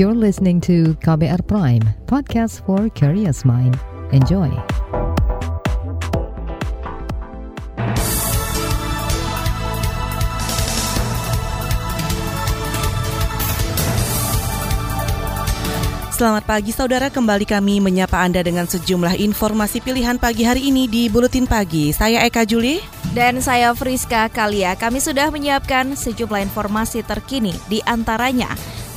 You're 0.00 0.16
listening 0.16 0.64
to 0.64 0.96
KBR 1.04 1.44
Prime, 1.44 1.84
podcast 2.08 2.64
for 2.64 2.88
curious 2.96 3.44
mind. 3.44 3.76
Enjoy. 4.16 4.48
Selamat 16.16 16.48
pagi 16.48 16.72
saudara, 16.72 17.12
kembali 17.12 17.44
kami 17.44 17.84
menyapa 17.84 18.24
Anda 18.24 18.40
dengan 18.40 18.64
sejumlah 18.64 19.20
informasi 19.20 19.84
pilihan 19.84 20.16
pagi 20.16 20.48
hari 20.48 20.72
ini 20.72 20.88
di 20.88 21.12
Buletin 21.12 21.44
Pagi. 21.44 21.92
Saya 21.92 22.24
Eka 22.24 22.48
Juli. 22.48 22.80
Dan 23.12 23.44
saya 23.44 23.76
Friska 23.76 24.32
Kalia. 24.32 24.80
Kami 24.80 24.96
sudah 24.96 25.28
menyiapkan 25.28 25.92
sejumlah 25.92 26.40
informasi 26.48 27.04
terkini, 27.04 27.52
di 27.68 27.84
antaranya 27.84 28.48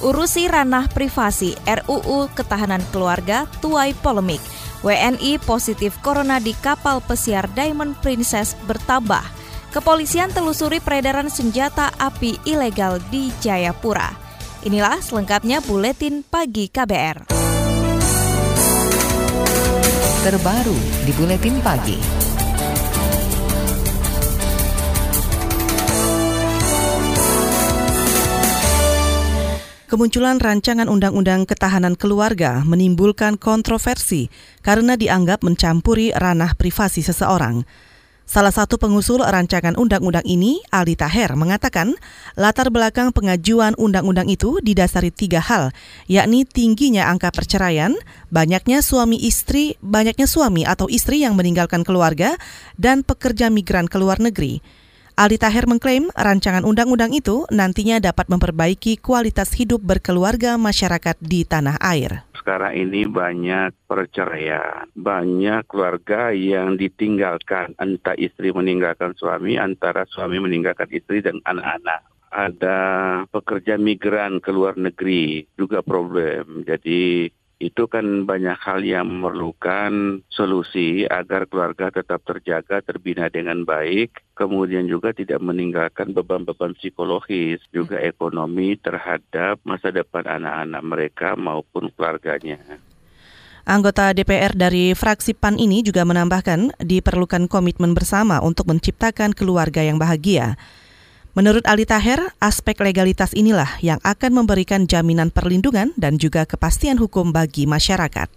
urusi 0.04 0.52
ranah 0.52 0.92
privasi 0.92 1.56
RUU 1.64 2.28
Ketahanan 2.36 2.84
Keluarga 2.92 3.48
tuai 3.64 3.96
polemik. 3.96 4.44
WNI 4.84 5.40
positif 5.40 5.96
corona 6.04 6.44
di 6.44 6.52
kapal 6.60 7.00
pesiar 7.00 7.48
Diamond 7.56 7.96
Princess 8.04 8.52
bertambah. 8.68 9.24
Kepolisian 9.72 10.30
telusuri 10.30 10.84
peredaran 10.84 11.32
senjata 11.32 11.90
api 11.98 12.36
ilegal 12.44 13.00
di 13.08 13.32
Jayapura. 13.40 14.12
Inilah 14.68 15.00
selengkapnya 15.00 15.64
buletin 15.64 16.22
pagi 16.22 16.68
KBR. 16.68 17.32
Terbaru 20.24 20.78
di 21.04 21.12
buletin 21.16 21.56
pagi. 21.64 22.23
Kemunculan 29.94 30.42
rancangan 30.42 30.90
undang-undang 30.90 31.46
ketahanan 31.46 31.94
keluarga 31.94 32.66
menimbulkan 32.66 33.38
kontroversi 33.38 34.26
karena 34.66 34.98
dianggap 34.98 35.46
mencampuri 35.46 36.10
ranah 36.10 36.58
privasi 36.58 37.06
seseorang. 37.06 37.62
Salah 38.26 38.50
satu 38.50 38.82
pengusul 38.82 39.22
rancangan 39.22 39.78
undang-undang 39.78 40.26
ini, 40.26 40.66
Ali 40.74 40.98
Taher, 40.98 41.38
mengatakan 41.38 41.94
latar 42.34 42.74
belakang 42.74 43.14
pengajuan 43.14 43.78
undang-undang 43.78 44.34
itu 44.34 44.58
didasari 44.66 45.14
tiga 45.14 45.38
hal, 45.38 45.70
yakni 46.10 46.42
tingginya 46.42 47.06
angka 47.14 47.30
perceraian, 47.30 47.94
banyaknya 48.34 48.82
suami 48.82 49.22
istri, 49.22 49.78
banyaknya 49.86 50.26
suami 50.26 50.66
atau 50.66 50.90
istri 50.90 51.22
yang 51.22 51.38
meninggalkan 51.38 51.86
keluarga, 51.86 52.34
dan 52.82 53.06
pekerja 53.06 53.54
migran 53.54 53.86
ke 53.86 54.02
luar 54.02 54.18
negeri. 54.18 54.58
Ali 55.14 55.38
Taher 55.38 55.70
mengklaim 55.70 56.10
rancangan 56.18 56.66
undang-undang 56.66 57.14
itu 57.14 57.46
nantinya 57.54 58.02
dapat 58.02 58.28
memperbaiki 58.34 58.98
kualitas 58.98 59.54
hidup 59.54 59.80
berkeluarga 59.86 60.58
masyarakat 60.58 61.16
di 61.22 61.46
tanah 61.46 61.78
air 61.80 62.26
sekarang 62.44 62.76
ini 62.76 63.08
banyak 63.08 63.72
perceraian, 63.88 64.92
banyak 64.92 65.64
keluarga 65.64 66.36
yang 66.36 66.76
ditinggalkan, 66.76 67.72
entah 67.80 68.20
istri 68.20 68.52
meninggalkan 68.52 69.16
suami, 69.16 69.56
antara 69.56 70.04
suami 70.12 70.44
meninggalkan 70.44 70.92
istri 70.92 71.24
dan 71.24 71.40
anak-anak. 71.48 72.04
Ada 72.36 72.80
pekerja 73.32 73.80
migran 73.80 74.44
ke 74.44 74.52
luar 74.52 74.76
negeri 74.76 75.48
juga 75.56 75.80
problem. 75.80 76.68
Jadi 76.68 77.32
itu 77.64 77.88
kan 77.88 78.28
banyak 78.28 78.60
hal 78.60 78.84
yang 78.84 79.08
memerlukan 79.08 80.20
solusi 80.28 81.08
agar 81.08 81.48
keluarga 81.48 81.88
tetap 81.88 82.20
terjaga, 82.28 82.84
terbina 82.84 83.32
dengan 83.32 83.64
baik, 83.64 84.20
kemudian 84.36 84.92
juga 84.92 85.16
tidak 85.16 85.40
meninggalkan 85.40 86.12
beban-beban 86.12 86.76
psikologis, 86.76 87.64
juga 87.72 88.04
ekonomi 88.04 88.76
terhadap 88.76 89.64
masa 89.64 89.96
depan 89.96 90.28
anak-anak 90.28 90.84
mereka 90.84 91.30
maupun 91.40 91.88
keluarganya. 91.96 92.60
Anggota 93.64 94.12
DPR 94.12 94.52
dari 94.52 94.92
fraksi 94.92 95.32
PAN 95.32 95.56
ini 95.56 95.88
juga 95.88 96.04
menambahkan 96.04 96.84
diperlukan 96.84 97.48
komitmen 97.48 97.96
bersama 97.96 98.44
untuk 98.44 98.68
menciptakan 98.68 99.32
keluarga 99.32 99.80
yang 99.80 99.96
bahagia. 99.96 100.60
Menurut 101.34 101.66
Ali 101.66 101.90
Taher, 101.90 102.38
aspek 102.38 102.78
legalitas 102.78 103.34
inilah 103.34 103.82
yang 103.82 103.98
akan 104.06 104.46
memberikan 104.46 104.86
jaminan 104.86 105.34
perlindungan 105.34 105.90
dan 105.98 106.22
juga 106.22 106.46
kepastian 106.46 107.02
hukum 107.02 107.34
bagi 107.34 107.66
masyarakat. 107.66 108.30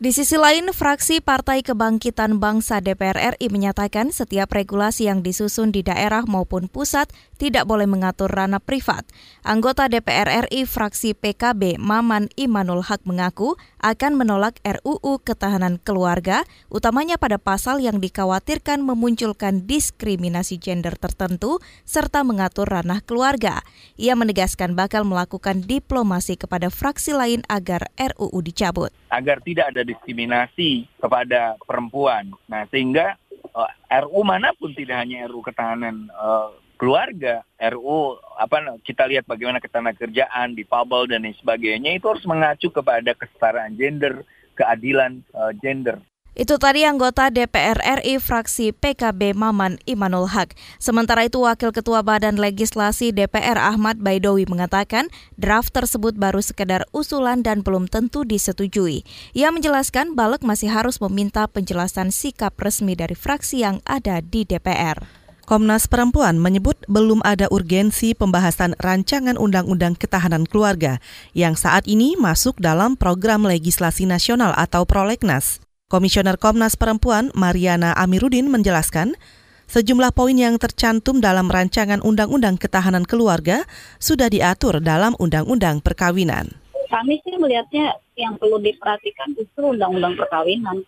Di 0.00 0.14
sisi 0.14 0.38
lain, 0.38 0.70
fraksi 0.70 1.20
Partai 1.20 1.60
Kebangkitan 1.66 2.38
Bangsa 2.38 2.80
DPR 2.80 3.36
RI 3.36 3.52
menyatakan 3.52 4.14
setiap 4.14 4.54
regulasi 4.54 5.10
yang 5.10 5.20
disusun 5.20 5.74
di 5.74 5.84
daerah 5.84 6.24
maupun 6.24 6.70
pusat 6.70 7.10
tidak 7.40 7.64
boleh 7.64 7.88
mengatur 7.88 8.28
ranah 8.28 8.60
privat. 8.60 9.08
Anggota 9.40 9.88
DPR 9.88 10.44
RI 10.44 10.68
fraksi 10.68 11.16
PKB 11.16 11.80
Maman 11.80 12.28
Imanul 12.36 12.84
Haq 12.84 13.08
mengaku 13.08 13.56
akan 13.80 14.20
menolak 14.20 14.60
RUU 14.60 15.24
Ketahanan 15.24 15.80
Keluarga, 15.80 16.44
utamanya 16.68 17.16
pada 17.16 17.40
pasal 17.40 17.80
yang 17.80 17.96
dikhawatirkan 17.96 18.84
memunculkan 18.84 19.64
diskriminasi 19.64 20.60
gender 20.60 21.00
tertentu 21.00 21.64
serta 21.88 22.20
mengatur 22.20 22.68
ranah 22.68 23.00
keluarga. 23.00 23.64
Ia 23.96 24.12
menegaskan 24.12 24.76
bakal 24.76 25.08
melakukan 25.08 25.64
diplomasi 25.64 26.36
kepada 26.36 26.68
fraksi 26.68 27.16
lain 27.16 27.40
agar 27.48 27.88
RUU 27.96 28.44
dicabut. 28.44 28.92
Agar 29.08 29.40
tidak 29.40 29.72
ada 29.72 29.80
diskriminasi 29.80 30.84
kepada 31.00 31.56
perempuan. 31.64 32.36
Nah, 32.52 32.68
sehingga 32.68 33.16
uh, 33.56 33.64
eh, 33.64 34.02
RU 34.04 34.20
mana 34.20 34.52
pun 34.52 34.76
tidak 34.76 35.00
hanya 35.00 35.24
RU 35.24 35.40
ketahanan 35.40 36.12
uh, 36.12 36.52
keluarga, 36.80 37.44
RU 37.60 38.16
apa 38.40 38.80
kita 38.80 39.04
lihat 39.04 39.28
bagaimana 39.28 39.60
ketahanan 39.60 39.92
kerjaan, 39.92 40.56
di 40.56 40.64
Pabel 40.64 41.12
dan 41.12 41.28
lain 41.28 41.36
sebagainya 41.36 42.00
itu 42.00 42.08
harus 42.08 42.24
mengacu 42.24 42.72
kepada 42.72 43.12
kesetaraan 43.12 43.76
gender, 43.76 44.24
keadilan 44.56 45.20
uh, 45.36 45.52
gender. 45.60 46.00
Itu 46.30 46.56
tadi 46.56 46.86
anggota 46.88 47.28
DPR 47.28 48.00
RI 48.00 48.16
fraksi 48.16 48.72
PKB 48.72 49.36
Maman 49.36 49.82
Imanul 49.84 50.30
Haq. 50.30 50.56
Sementara 50.80 51.26
itu 51.26 51.42
Wakil 51.42 51.74
Ketua 51.74 52.00
Badan 52.00 52.40
Legislasi 52.40 53.12
DPR 53.12 53.60
Ahmad 53.60 54.00
Baidowi 54.00 54.46
mengatakan 54.48 55.12
draft 55.36 55.74
tersebut 55.74 56.16
baru 56.16 56.40
sekedar 56.40 56.86
usulan 56.96 57.44
dan 57.44 57.60
belum 57.66 57.90
tentu 57.90 58.24
disetujui. 58.24 59.04
Ia 59.36 59.52
menjelaskan 59.52 60.14
Balek 60.16 60.46
masih 60.46 60.70
harus 60.72 61.02
meminta 61.02 61.44
penjelasan 61.50 62.14
sikap 62.14 62.56
resmi 62.56 62.96
dari 62.96 63.18
fraksi 63.18 63.66
yang 63.66 63.82
ada 63.82 64.22
di 64.22 64.46
DPR. 64.46 65.19
Komnas 65.50 65.90
Perempuan 65.90 66.38
menyebut 66.38 66.78
belum 66.86 67.26
ada 67.26 67.50
urgensi 67.50 68.14
pembahasan 68.14 68.78
rancangan 68.78 69.34
undang-undang 69.34 69.98
ketahanan 69.98 70.46
keluarga 70.46 71.02
yang 71.34 71.58
saat 71.58 71.90
ini 71.90 72.14
masuk 72.14 72.54
dalam 72.62 72.94
program 72.94 73.42
legislasi 73.42 74.06
nasional 74.06 74.54
atau 74.54 74.86
prolegnas. 74.86 75.58
Komisioner 75.90 76.38
Komnas 76.38 76.78
Perempuan 76.78 77.34
Mariana 77.34 77.90
Amiruddin 77.98 78.46
menjelaskan, 78.46 79.18
sejumlah 79.66 80.14
poin 80.14 80.38
yang 80.38 80.54
tercantum 80.54 81.18
dalam 81.18 81.50
rancangan 81.50 81.98
Undang-Undang 81.98 82.54
Ketahanan 82.62 83.02
Keluarga 83.02 83.66
sudah 83.98 84.30
diatur 84.30 84.78
dalam 84.78 85.18
Undang-Undang 85.18 85.82
Perkawinan. 85.82 86.69
Kami 86.90 87.22
sih 87.22 87.38
melihatnya 87.38 87.94
yang 88.18 88.34
perlu 88.34 88.58
diperhatikan 88.58 89.30
justru 89.38 89.62
Undang-Undang 89.78 90.18
Perkawinan 90.18 90.82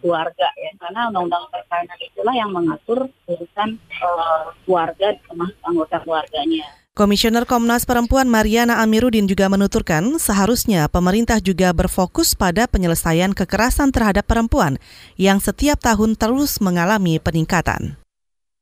keluarga 0.00 0.48
ya, 0.56 0.72
karena 0.80 1.12
Undang-Undang 1.12 1.44
Perkawinan 1.52 1.98
itulah 2.00 2.32
yang 2.32 2.48
mengatur 2.48 3.12
urusan 3.28 3.76
uh, 4.00 4.56
keluarga 4.64 5.12
termasuk 5.28 5.60
anggota 5.60 5.96
keluarganya. 6.00 6.64
Komisioner 6.94 7.42
Komnas 7.42 7.84
Perempuan 7.84 8.30
Mariana 8.30 8.78
Amiruddin 8.78 9.26
juga 9.26 9.50
menuturkan 9.50 10.14
seharusnya 10.16 10.86
pemerintah 10.86 11.42
juga 11.42 11.74
berfokus 11.74 12.38
pada 12.38 12.70
penyelesaian 12.70 13.34
kekerasan 13.34 13.90
terhadap 13.90 14.24
perempuan 14.24 14.78
yang 15.18 15.42
setiap 15.42 15.82
tahun 15.82 16.14
terus 16.14 16.62
mengalami 16.62 17.18
peningkatan. 17.18 17.98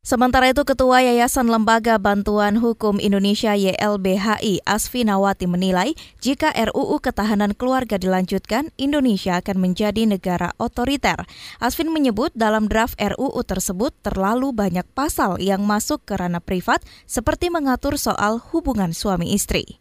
Sementara 0.02 0.50
itu 0.50 0.66
Ketua 0.66 0.98
Yayasan 0.98 1.46
Lembaga 1.46 1.94
Bantuan 1.94 2.58
Hukum 2.58 2.98
Indonesia 2.98 3.54
YLBHI 3.54 4.58
Asfi 4.66 5.06
Nawati 5.06 5.46
menilai 5.46 5.94
jika 6.18 6.50
RUU 6.50 6.98
Ketahanan 6.98 7.54
Keluarga 7.54 8.02
dilanjutkan, 8.02 8.74
Indonesia 8.74 9.38
akan 9.38 9.62
menjadi 9.62 10.02
negara 10.10 10.58
otoriter. 10.58 11.22
Asfin 11.62 11.94
menyebut 11.94 12.34
dalam 12.34 12.66
draft 12.66 12.98
RUU 12.98 13.46
tersebut 13.46 13.94
terlalu 14.02 14.50
banyak 14.50 14.90
pasal 14.90 15.38
yang 15.38 15.62
masuk 15.62 16.02
ke 16.02 16.18
ranah 16.18 16.42
privat 16.42 16.82
seperti 17.06 17.54
mengatur 17.54 17.94
soal 17.94 18.42
hubungan 18.50 18.90
suami 18.90 19.30
istri 19.30 19.78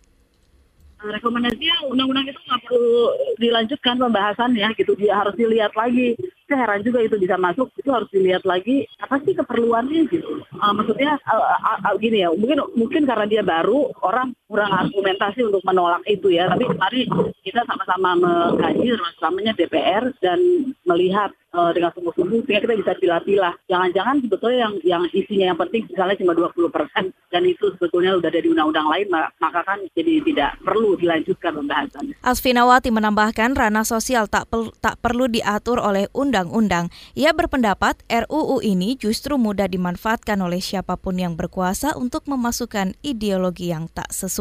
rekomendasinya 1.01 1.89
undang-undang 1.89 2.29
itu 2.29 2.37
nggak 2.37 2.61
perlu 2.61 3.09
dilanjutkan 3.41 3.97
pembahasannya 3.97 4.67
gitu 4.77 4.93
dia 4.93 5.17
harus 5.17 5.33
dilihat 5.33 5.73
lagi 5.73 6.13
saya 6.51 6.67
heran 6.67 6.83
juga 6.83 6.99
itu 6.99 7.15
bisa 7.15 7.39
masuk 7.39 7.71
itu 7.79 7.87
harus 7.87 8.11
dilihat 8.11 8.43
lagi 8.43 8.83
apa 8.99 9.23
sih 9.23 9.31
keperluannya 9.31 10.11
gitu. 10.11 10.43
Uh, 10.59 10.73
maksudnya 10.75 11.15
uh, 11.31 11.55
uh, 11.55 11.79
uh, 11.87 11.95
gini 11.95 12.27
ya 12.27 12.29
mungkin 12.35 12.59
mungkin 12.75 13.07
karena 13.07 13.23
dia 13.23 13.39
baru 13.39 13.87
orang 14.03 14.35
kurang 14.51 14.75
argumentasi 14.75 15.47
untuk 15.47 15.63
menolak 15.63 16.03
itu 16.11 16.27
ya. 16.27 16.51
Tapi 16.51 16.67
mari 16.75 17.07
kita 17.39 17.63
sama-sama 17.63 18.19
mengkaji 18.19 18.91
sama-samanya 18.91 19.55
DPR 19.55 20.11
dan 20.19 20.39
melihat 20.83 21.31
uh, 21.55 21.71
dengan 21.71 21.91
sungguh-sungguh 21.95 22.43
sehingga 22.43 22.67
kita 22.67 22.75
bisa 22.75 22.91
pilah-pilah. 22.99 23.53
Jangan-jangan 23.71 24.27
sebetulnya 24.27 24.59
yang 24.67 24.73
yang 24.83 25.03
isinya 25.15 25.45
yang 25.55 25.59
penting 25.59 25.87
misalnya 25.87 26.19
cuma 26.19 26.33
20 26.35 26.67
persen 26.67 27.05
dan 27.31 27.41
itu 27.47 27.71
sebetulnya 27.79 28.19
sudah 28.19 28.29
ada 28.31 28.41
di 28.43 28.49
undang-undang 28.51 28.87
lain 28.91 29.07
maka 29.39 29.59
kan 29.63 29.79
jadi 29.95 30.19
tidak 30.27 30.59
perlu 30.63 30.99
dilanjutkan 30.99 31.51
pembahasan. 31.55 32.03
Asfinawati 32.27 32.89
menambahkan 32.91 33.55
ranah 33.55 33.87
sosial 33.87 34.27
tak 34.27 34.51
per, 34.51 34.75
tak 34.83 34.99
perlu 34.99 35.31
diatur 35.31 35.79
oleh 35.79 36.11
undang-undang. 36.11 36.91
Ia 37.15 37.31
berpendapat 37.31 38.03
RUU 38.07 38.59
ini 38.59 38.99
justru 38.99 39.39
mudah 39.39 39.71
dimanfaatkan 39.71 40.39
oleh 40.43 40.59
siapa 40.59 40.99
pun 40.99 41.15
yang 41.15 41.39
berkuasa 41.39 41.95
untuk 41.95 42.27
memasukkan 42.27 42.99
ideologi 42.99 43.71
yang 43.71 43.87
tak 43.87 44.11
sesuai. 44.11 44.40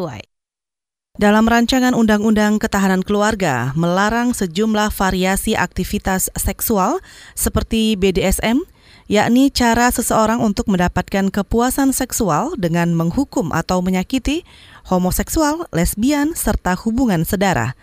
Dalam 1.20 1.44
rancangan 1.44 1.92
Undang-Undang 1.92 2.62
Ketahanan 2.62 3.04
Keluarga 3.04 3.76
melarang 3.76 4.32
sejumlah 4.32 4.88
variasi 4.94 5.52
aktivitas 5.52 6.32
seksual 6.32 7.02
seperti 7.36 7.98
BDSM, 7.98 8.64
yakni 9.10 9.52
cara 9.52 9.92
seseorang 9.92 10.40
untuk 10.40 10.70
mendapatkan 10.72 11.28
kepuasan 11.28 11.92
seksual 11.92 12.56
dengan 12.56 12.96
menghukum 12.96 13.52
atau 13.52 13.84
menyakiti 13.84 14.48
homoseksual, 14.88 15.68
lesbian, 15.74 16.32
serta 16.32 16.78
hubungan 16.86 17.26
sedara. 17.28 17.76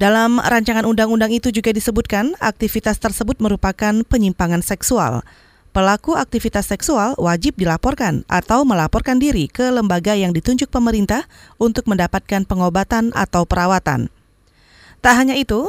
Dalam 0.00 0.42
rancangan 0.42 0.82
undang-undang 0.88 1.30
itu 1.30 1.54
juga 1.54 1.70
disebutkan 1.70 2.34
aktivitas 2.42 2.98
tersebut 2.98 3.38
merupakan 3.38 4.02
penyimpangan 4.08 4.64
seksual 4.64 5.22
pelaku 5.72 6.14
aktivitas 6.14 6.68
seksual 6.68 7.16
wajib 7.16 7.56
dilaporkan 7.56 8.28
atau 8.28 8.62
melaporkan 8.62 9.16
diri 9.16 9.48
ke 9.48 9.72
lembaga 9.72 10.12
yang 10.12 10.36
ditunjuk 10.36 10.68
pemerintah 10.68 11.24
untuk 11.56 11.88
mendapatkan 11.88 12.44
pengobatan 12.44 13.10
atau 13.16 13.48
perawatan. 13.48 14.12
Tak 15.02 15.14
hanya 15.18 15.34
itu, 15.34 15.66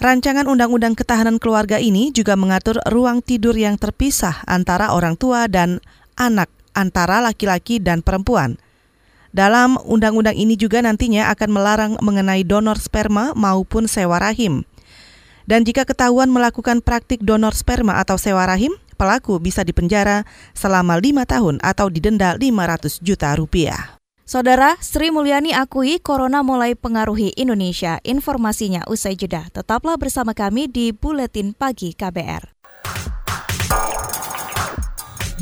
rancangan 0.00 0.48
Undang-Undang 0.48 0.96
Ketahanan 0.96 1.36
Keluarga 1.36 1.76
ini 1.76 2.14
juga 2.14 2.38
mengatur 2.38 2.80
ruang 2.88 3.20
tidur 3.20 3.52
yang 3.58 3.76
terpisah 3.76 4.40
antara 4.48 4.94
orang 4.96 5.18
tua 5.18 5.50
dan 5.50 5.84
anak, 6.16 6.48
antara 6.72 7.20
laki-laki 7.20 7.76
dan 7.82 8.00
perempuan. 8.00 8.56
Dalam 9.30 9.78
undang-undang 9.86 10.34
ini 10.34 10.58
juga 10.58 10.82
nantinya 10.82 11.30
akan 11.30 11.50
melarang 11.54 11.92
mengenai 12.02 12.42
donor 12.42 12.82
sperma 12.82 13.30
maupun 13.38 13.86
sewa 13.86 14.18
rahim. 14.18 14.66
Dan 15.46 15.62
jika 15.62 15.86
ketahuan 15.86 16.30
melakukan 16.30 16.82
praktik 16.82 17.22
donor 17.22 17.54
sperma 17.54 18.02
atau 18.02 18.18
sewa 18.18 18.42
rahim, 18.46 18.74
pelaku 19.00 19.40
bisa 19.40 19.64
dipenjara 19.64 20.28
selama 20.52 21.00
lima 21.00 21.24
tahun 21.24 21.56
atau 21.64 21.88
didenda 21.88 22.36
500 22.36 23.00
juta 23.00 23.32
rupiah. 23.32 23.96
Saudara, 24.28 24.78
Sri 24.78 25.10
Mulyani 25.10 25.50
akui 25.56 25.98
corona 25.98 26.44
mulai 26.46 26.78
pengaruhi 26.78 27.34
Indonesia. 27.34 27.98
Informasinya 28.06 28.86
usai 28.86 29.18
jeda. 29.18 29.50
Tetaplah 29.50 29.98
bersama 29.98 30.38
kami 30.38 30.70
di 30.70 30.94
Buletin 30.94 31.50
Pagi 31.50 31.96
KBR. 31.98 32.60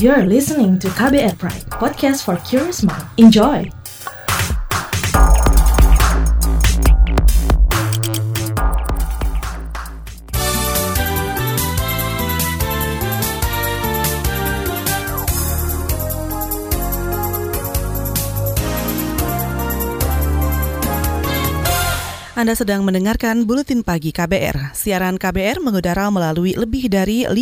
You're 0.00 0.25
listening 0.25 0.78
to 0.78 0.88
KBR 0.94 1.37
Pride, 1.37 1.66
podcast 1.75 2.22
for 2.22 2.40
curious 2.46 2.87
mind. 2.87 3.02
Enjoy! 3.19 3.78
Anda 22.38 22.55
sedang 22.55 22.87
mendengarkan 22.87 23.50
Buletin 23.50 23.82
Pagi 23.82 24.14
KBR. 24.14 24.70
Siaran 24.70 25.19
KBR 25.19 25.58
mengudara 25.58 26.06
melalui 26.06 26.55
lebih 26.55 26.87
dari 26.87 27.26
500 27.26 27.35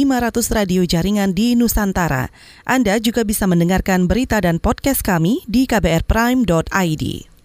radio 0.56 0.88
jaringan 0.88 1.36
di 1.36 1.52
Nusantara. 1.52 2.32
Anda 2.64 2.96
juga 2.96 3.20
bisa 3.20 3.44
mendengarkan 3.44 4.08
berita 4.08 4.40
dan 4.40 4.56
podcast 4.56 5.04
kami 5.04 5.44
di 5.44 5.68
kbrprime.id. 5.68 7.35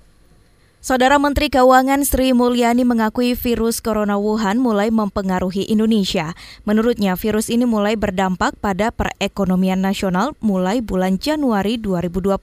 Saudara 0.81 1.21
Menteri 1.21 1.53
Keuangan 1.53 2.01
Sri 2.01 2.33
Mulyani 2.33 2.81
mengakui 2.81 3.37
virus 3.37 3.85
corona 3.85 4.17
Wuhan 4.17 4.57
mulai 4.57 4.89
mempengaruhi 4.89 5.69
Indonesia. 5.69 6.33
Menurutnya, 6.65 7.13
virus 7.13 7.53
ini 7.53 7.69
mulai 7.69 7.93
berdampak 7.93 8.57
pada 8.57 8.89
perekonomian 8.89 9.77
nasional 9.77 10.33
mulai 10.41 10.81
bulan 10.81 11.21
Januari 11.21 11.77
2020. 11.77 12.33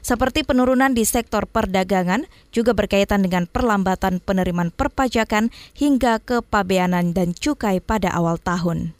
Seperti 0.00 0.40
penurunan 0.40 0.96
di 0.96 1.04
sektor 1.04 1.44
perdagangan, 1.44 2.24
juga 2.48 2.72
berkaitan 2.72 3.20
dengan 3.20 3.44
perlambatan 3.44 4.24
penerimaan 4.24 4.72
perpajakan 4.72 5.52
hingga 5.76 6.24
kepabeanan 6.24 7.12
dan 7.12 7.36
cukai 7.36 7.84
pada 7.84 8.08
awal 8.08 8.40
tahun. 8.40 8.96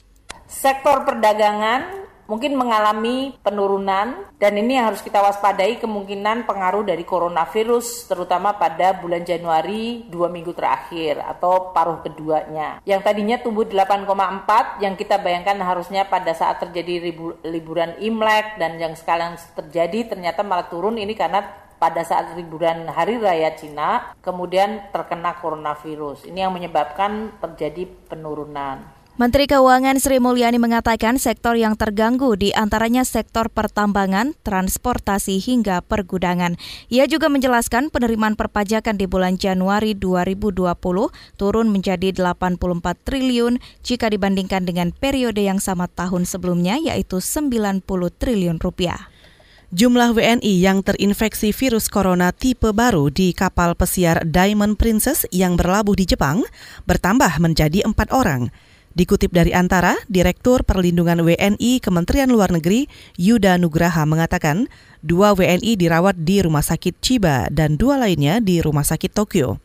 Sektor 0.53 1.09
perdagangan 1.09 2.06
mungkin 2.27 2.59
mengalami 2.59 3.35
penurunan 3.41 4.29
dan 4.39 4.53
ini 4.55 4.79
yang 4.79 4.93
harus 4.93 5.03
kita 5.03 5.23
waspadai 5.23 5.79
kemungkinan 5.81 6.47
pengaruh 6.47 6.87
dari 6.87 7.03
coronavirus 7.03 8.11
terutama 8.11 8.55
pada 8.55 8.95
bulan 8.99 9.23
Januari 9.23 10.07
dua 10.07 10.31
minggu 10.31 10.53
terakhir 10.53 11.23
atau 11.23 11.71
paruh 11.73 12.03
keduanya 12.03 12.83
yang 12.85 13.01
tadinya 13.01 13.39
tumbuh 13.41 13.65
8,4 13.65 14.83
yang 14.85 14.95
kita 14.95 15.19
bayangkan 15.23 15.59
harusnya 15.63 16.07
pada 16.07 16.35
saat 16.37 16.63
terjadi 16.63 17.15
liburan 17.47 17.99
Imlek 18.03 18.59
dan 18.61 18.77
yang 18.77 18.95
sekarang 18.99 19.39
terjadi 19.55 20.13
ternyata 20.15 20.43
malah 20.45 20.69
turun 20.69 20.99
ini 20.99 21.15
karena 21.15 21.67
pada 21.77 22.03
saat 22.03 22.33
liburan 22.37 22.89
Hari 22.89 23.21
Raya 23.21 23.53
Cina 23.53 24.17
kemudian 24.25 24.89
terkena 24.93 25.37
coronavirus. 25.39 26.25
Ini 26.25 26.49
yang 26.49 26.53
menyebabkan 26.57 27.37
terjadi 27.41 27.85
penurunan. 28.09 28.97
Menteri 29.17 29.49
Keuangan 29.49 29.97
Sri 29.97 30.21
Mulyani 30.21 30.61
mengatakan 30.61 31.17
sektor 31.17 31.57
yang 31.57 31.73
terganggu 31.73 32.37
di 32.37 32.53
antaranya 32.53 33.01
sektor 33.01 33.49
pertambangan, 33.49 34.37
transportasi 34.45 35.41
hingga 35.41 35.81
pergudangan. 35.81 36.61
Ia 36.93 37.09
juga 37.09 37.33
menjelaskan 37.33 37.89
penerimaan 37.89 38.37
perpajakan 38.37 39.01
di 39.01 39.09
bulan 39.09 39.41
Januari 39.41 39.97
2020 39.97 40.53
turun 41.41 41.67
menjadi 41.73 42.13
84 42.13 42.61
triliun 43.09 43.57
jika 43.81 44.13
dibandingkan 44.13 44.69
dengan 44.69 44.93
periode 44.93 45.41
yang 45.41 45.65
sama 45.65 45.89
tahun 45.89 46.29
sebelumnya 46.29 46.77
yaitu 46.77 47.25
90 47.25 47.89
triliun 48.21 48.61
rupiah. 48.61 49.09
Jumlah 49.73 50.13
WNI 50.13 50.61
yang 50.61 50.85
terinfeksi 50.85 51.57
virus 51.57 51.89
corona 51.89 52.37
tipe 52.37 52.69
baru 52.77 53.09
di 53.09 53.33
kapal 53.33 53.81
pesiar 53.81 54.29
Diamond 54.29 54.77
Princess 54.77 55.25
yang 55.33 55.57
berlabuh 55.57 55.97
di 55.97 56.05
Jepang 56.05 56.45
bertambah 56.85 57.41
menjadi 57.41 57.81
empat 57.89 58.13
orang. 58.13 58.53
Dikutip 58.97 59.29
dari 59.29 59.53
Antara, 59.53 59.93
Direktur 60.09 60.65
Perlindungan 60.65 61.21
WNI 61.21 61.85
Kementerian 61.85 62.33
Luar 62.33 62.49
Negeri 62.49 62.89
Yuda 63.21 63.61
Nugraha 63.61 64.09
mengatakan, 64.09 64.73
dua 65.05 65.37
WNI 65.37 65.77
dirawat 65.77 66.17
di 66.25 66.41
Rumah 66.41 66.65
Sakit 66.65 67.05
Chiba 67.05 67.45
dan 67.53 67.77
dua 67.77 68.01
lainnya 68.01 68.41
di 68.41 68.65
Rumah 68.65 68.89
Sakit 68.89 69.13
Tokyo. 69.13 69.61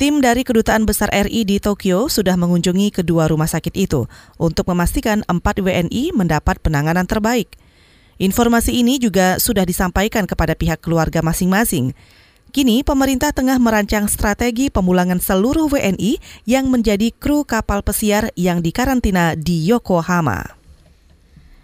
Tim 0.00 0.24
dari 0.24 0.48
Kedutaan 0.48 0.88
Besar 0.88 1.12
RI 1.12 1.44
di 1.44 1.60
Tokyo 1.60 2.08
sudah 2.08 2.32
mengunjungi 2.40 2.90
kedua 2.90 3.28
rumah 3.28 3.46
sakit 3.46 3.76
itu 3.76 4.08
untuk 4.40 4.64
memastikan 4.72 5.20
empat 5.28 5.60
WNI 5.60 6.16
mendapat 6.16 6.56
penanganan 6.64 7.04
terbaik. 7.04 7.52
Informasi 8.16 8.80
ini 8.80 8.96
juga 8.96 9.36
sudah 9.36 9.68
disampaikan 9.68 10.24
kepada 10.24 10.56
pihak 10.56 10.80
keluarga 10.80 11.20
masing-masing. 11.20 11.92
Kini 12.52 12.84
pemerintah 12.84 13.32
tengah 13.32 13.56
merancang 13.56 14.12
strategi 14.12 14.68
pemulangan 14.68 15.24
seluruh 15.24 15.72
WNI 15.72 16.20
yang 16.44 16.68
menjadi 16.68 17.08
kru 17.16 17.48
kapal 17.48 17.80
pesiar 17.80 18.28
yang 18.36 18.60
dikarantina 18.60 19.32
di 19.32 19.64
Yokohama. 19.64 20.61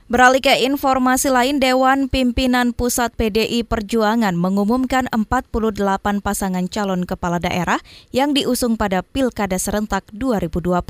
Beralih 0.09 0.41
ke 0.41 0.65
informasi 0.65 1.29
lain, 1.29 1.61
Dewan 1.61 2.09
Pimpinan 2.09 2.73
Pusat 2.73 3.13
PDI 3.21 3.61
Perjuangan 3.61 4.33
mengumumkan 4.33 5.05
48 5.13 6.25
pasangan 6.25 6.65
calon 6.65 7.05
kepala 7.05 7.37
daerah 7.37 7.77
yang 8.09 8.33
diusung 8.33 8.81
pada 8.81 9.05
Pilkada 9.05 9.61
Serentak 9.61 10.09
2020. 10.17 10.81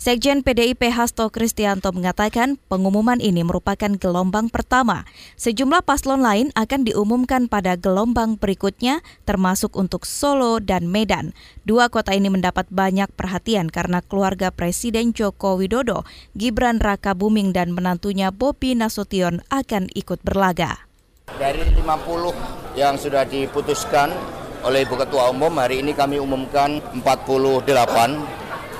Sekjen 0.00 0.40
PDIP 0.40 0.88
Hasto 0.88 1.28
Kristianto 1.28 1.92
mengatakan 1.92 2.56
pengumuman 2.72 3.20
ini 3.20 3.44
merupakan 3.44 3.92
gelombang 3.92 4.48
pertama. 4.48 5.04
Sejumlah 5.36 5.84
paslon 5.84 6.24
lain 6.24 6.48
akan 6.56 6.88
diumumkan 6.88 7.52
pada 7.52 7.76
gelombang 7.76 8.40
berikutnya, 8.40 9.04
termasuk 9.28 9.76
untuk 9.76 10.08
Solo 10.08 10.64
dan 10.64 10.88
Medan. 10.88 11.36
Dua 11.68 11.92
kota 11.92 12.16
ini 12.16 12.32
mendapat 12.32 12.72
banyak 12.72 13.12
perhatian 13.20 13.68
karena 13.68 14.00
keluarga 14.00 14.48
Presiden 14.48 15.12
Joko 15.12 15.60
Widodo, 15.60 16.08
Gibran 16.32 16.80
Raka 16.80 17.12
Buming 17.12 17.52
dan 17.52 17.76
menantunya 17.76 18.32
Bobi 18.46 18.78
Nasution 18.78 19.42
akan 19.50 19.90
ikut 19.90 20.22
berlaga. 20.22 20.86
Dari 21.34 21.66
50 21.66 22.78
yang 22.78 22.94
sudah 22.94 23.26
diputuskan 23.26 24.14
oleh 24.62 24.86
Ibu 24.86 25.02
Ketua 25.02 25.34
Umum, 25.34 25.50
hari 25.58 25.82
ini 25.82 25.90
kami 25.90 26.22
umumkan 26.22 26.78
48 26.94 27.66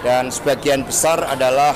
dan 0.07 0.31
sebagian 0.31 0.87
besar 0.87 1.19
adalah 1.27 1.75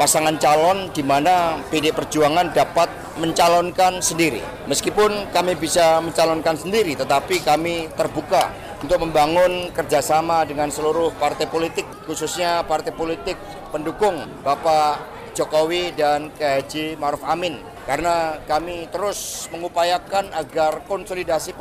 pasangan 0.00 0.40
calon 0.40 0.88
di 0.96 1.04
mana 1.04 1.60
PD 1.68 1.92
Perjuangan 1.92 2.56
dapat 2.56 2.88
mencalonkan 3.20 4.00
sendiri. 4.00 4.40
Meskipun 4.64 5.28
kami 5.28 5.60
bisa 5.60 6.00
mencalonkan 6.00 6.56
sendiri, 6.56 6.96
tetapi 6.96 7.44
kami 7.44 7.92
terbuka 8.00 8.48
untuk 8.80 8.96
membangun 9.04 9.76
kerjasama 9.76 10.40
dengan 10.48 10.72
seluruh 10.72 11.12
partai 11.20 11.44
politik, 11.52 11.84
khususnya 12.08 12.64
partai 12.64 12.96
politik 12.96 13.36
pendukung 13.68 14.24
Bapak 14.40 15.15
Jokowi 15.36 15.92
dan 15.92 16.32
Haji 16.40 16.96
Maruf 16.96 17.20
Amin. 17.28 17.60
Karena 17.84 18.40
kami 18.48 18.88
terus 18.88 19.46
mengupayakan 19.52 20.32
agar 20.32 20.82
konsolidasi 20.88 21.52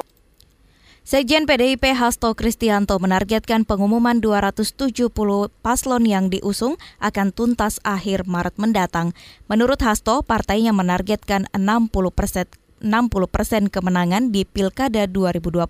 Sekjen 1.06 1.46
PDIP 1.46 1.94
Hasto 1.94 2.34
Kristianto 2.34 2.98
menargetkan 2.98 3.62
pengumuman 3.62 4.18
270 4.26 5.14
paslon 5.62 6.02
yang 6.02 6.34
diusung 6.34 6.82
akan 6.98 7.30
tuntas 7.30 7.78
akhir 7.86 8.26
Maret 8.26 8.58
mendatang. 8.58 9.14
Menurut 9.46 9.78
Hasto, 9.86 10.26
partainya 10.26 10.74
menargetkan 10.74 11.46
60 11.54 11.94
persen 12.10 12.50
60 12.84 13.32
persen 13.32 13.68
kemenangan 13.72 14.34
di 14.34 14.44
Pilkada 14.44 15.08
2020. 15.08 15.62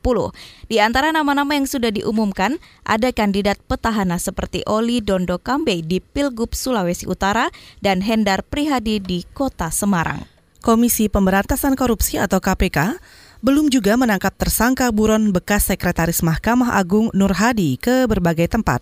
Di 0.69 0.77
antara 0.81 1.13
nama-nama 1.13 1.53
yang 1.53 1.69
sudah 1.69 1.93
diumumkan, 1.93 2.57
ada 2.87 3.13
kandidat 3.13 3.61
petahana 3.65 4.17
seperti 4.17 4.65
Oli 4.65 5.01
Dondo 5.01 5.37
Kambe 5.37 5.81
di 5.85 6.01
Pilgub 6.01 6.53
Sulawesi 6.57 7.05
Utara 7.05 7.51
dan 7.81 8.01
Hendar 8.01 8.41
Prihadi 8.41 8.97
di 9.01 9.21
Kota 9.35 9.69
Semarang. 9.69 10.25
Komisi 10.65 11.05
Pemberantasan 11.13 11.77
Korupsi 11.77 12.17
atau 12.17 12.41
KPK 12.41 12.97
belum 13.45 13.69
juga 13.69 13.93
menangkap 13.93 14.33
tersangka 14.33 14.89
buron 14.89 15.29
bekas 15.29 15.69
Sekretaris 15.69 16.25
Mahkamah 16.25 16.73
Agung 16.73 17.13
Nur 17.13 17.37
Hadi 17.37 17.77
ke 17.77 18.09
berbagai 18.09 18.49
tempat. 18.49 18.81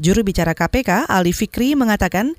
Juru 0.00 0.24
bicara 0.24 0.56
KPK, 0.56 1.04
Ali 1.04 1.36
Fikri, 1.36 1.76
mengatakan 1.76 2.32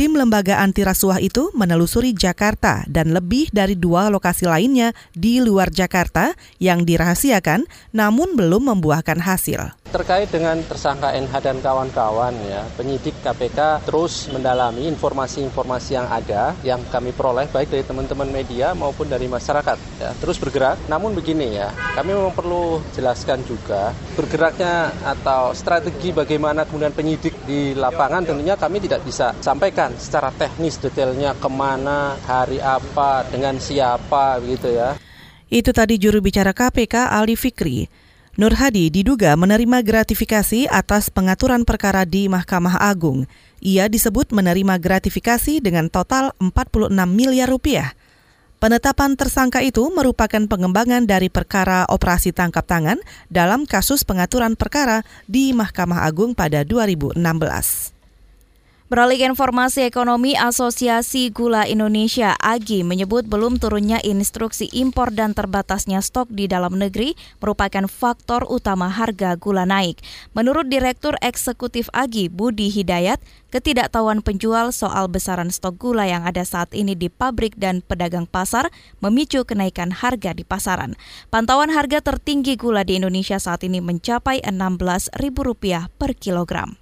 tim 0.00 0.16
lembaga 0.16 0.64
anti 0.64 0.80
rasuah 0.80 1.20
itu 1.20 1.52
menelusuri 1.52 2.16
Jakarta 2.16 2.88
dan 2.88 3.12
lebih 3.12 3.52
dari 3.52 3.76
dua 3.76 4.08
lokasi 4.08 4.48
lainnya 4.48 4.96
di 5.12 5.44
luar 5.44 5.68
Jakarta 5.68 6.32
yang 6.56 6.88
dirahasiakan 6.88 7.68
namun 7.92 8.32
belum 8.32 8.72
membuahkan 8.72 9.20
hasil. 9.20 9.76
Terkait 9.92 10.30
dengan 10.32 10.56
tersangka 10.64 11.12
NH 11.12 11.34
dan 11.44 11.58
kawan-kawan 11.60 12.32
ya, 12.46 12.64
penyidik 12.80 13.12
KPK 13.20 13.84
terus 13.84 14.30
mendalami 14.32 14.88
informasi-informasi 14.88 15.90
yang 15.98 16.06
ada 16.08 16.54
yang 16.64 16.80
kami 16.88 17.10
peroleh 17.12 17.50
baik 17.50 17.68
dari 17.68 17.84
teman-teman 17.84 18.30
media 18.30 18.72
maupun 18.72 19.10
dari 19.10 19.28
masyarakat 19.28 19.76
ya, 20.00 20.14
terus 20.16 20.40
bergerak. 20.40 20.80
Namun 20.86 21.12
begini 21.12 21.58
ya, 21.58 21.74
kami 21.98 22.14
memang 22.14 22.32
perlu 22.32 22.78
jelaskan 22.94 23.42
juga 23.44 23.90
bergeraknya 24.14 24.94
atau 25.04 25.52
strategi 25.58 26.14
bagaimana 26.14 26.64
kemudian 26.64 26.94
penyidik 26.94 27.34
di 27.44 27.74
lapangan 27.74 28.24
tentunya 28.24 28.54
kami 28.54 28.78
tidak 28.78 29.02
bisa 29.02 29.34
sampaikan 29.42 29.89
secara 29.98 30.30
teknis 30.34 30.78
detailnya 30.78 31.34
ke 31.34 31.48
mana, 31.50 32.14
hari 32.28 32.62
apa, 32.62 33.26
dengan 33.26 33.58
siapa 33.58 34.38
begitu 34.38 34.70
ya. 34.70 34.94
Itu 35.50 35.74
tadi 35.74 35.98
juru 35.98 36.22
bicara 36.22 36.54
KPK 36.54 37.10
Ali 37.10 37.34
Fikri. 37.34 37.90
Nur 38.38 38.54
Hadi 38.54 38.88
diduga 38.88 39.34
menerima 39.34 39.82
gratifikasi 39.82 40.70
atas 40.70 41.10
pengaturan 41.10 41.66
perkara 41.66 42.06
di 42.06 42.30
Mahkamah 42.30 42.78
Agung. 42.78 43.26
Ia 43.58 43.90
disebut 43.90 44.30
menerima 44.30 44.78
gratifikasi 44.78 45.58
dengan 45.58 45.90
total 45.90 46.32
46 46.38 46.88
miliar 47.10 47.50
rupiah. 47.50 47.92
Penetapan 48.60 49.16
tersangka 49.16 49.64
itu 49.64 49.82
merupakan 49.92 50.44
pengembangan 50.44 51.08
dari 51.08 51.32
perkara 51.32 51.88
operasi 51.88 52.30
tangkap 52.30 52.64
tangan 52.68 53.00
dalam 53.32 53.66
kasus 53.66 54.04
pengaturan 54.04 54.54
perkara 54.54 55.02
di 55.26 55.50
Mahkamah 55.56 56.04
Agung 56.06 56.36
pada 56.36 56.60
2016. 56.62 57.99
Beralih 58.90 59.22
informasi 59.22 59.86
ekonomi, 59.86 60.34
Asosiasi 60.34 61.30
Gula 61.30 61.62
Indonesia 61.62 62.34
AGI 62.42 62.82
menyebut 62.82 63.22
belum 63.22 63.62
turunnya 63.62 64.02
instruksi 64.02 64.66
impor 64.74 65.14
dan 65.14 65.30
terbatasnya 65.30 66.02
stok 66.02 66.26
di 66.34 66.50
dalam 66.50 66.74
negeri 66.74 67.14
merupakan 67.38 67.86
faktor 67.86 68.50
utama 68.50 68.90
harga 68.90 69.38
gula 69.38 69.62
naik. 69.62 70.02
Menurut 70.34 70.66
Direktur 70.66 71.14
Eksekutif 71.22 71.86
AGI 71.94 72.34
Budi 72.34 72.66
Hidayat, 72.66 73.22
ketidaktahuan 73.54 74.26
penjual 74.26 74.74
soal 74.74 75.06
besaran 75.06 75.54
stok 75.54 75.78
gula 75.78 76.10
yang 76.10 76.26
ada 76.26 76.42
saat 76.42 76.74
ini 76.74 76.98
di 76.98 77.06
pabrik 77.06 77.54
dan 77.62 77.86
pedagang 77.86 78.26
pasar 78.26 78.74
memicu 78.98 79.46
kenaikan 79.46 79.94
harga 79.94 80.34
di 80.34 80.42
pasaran. 80.42 80.98
Pantauan 81.30 81.70
harga 81.70 82.02
tertinggi 82.02 82.58
gula 82.58 82.82
di 82.82 82.98
Indonesia 82.98 83.38
saat 83.38 83.62
ini 83.62 83.78
mencapai 83.78 84.42
Rp16.000 84.42 85.94
per 85.94 86.18
kilogram 86.18 86.79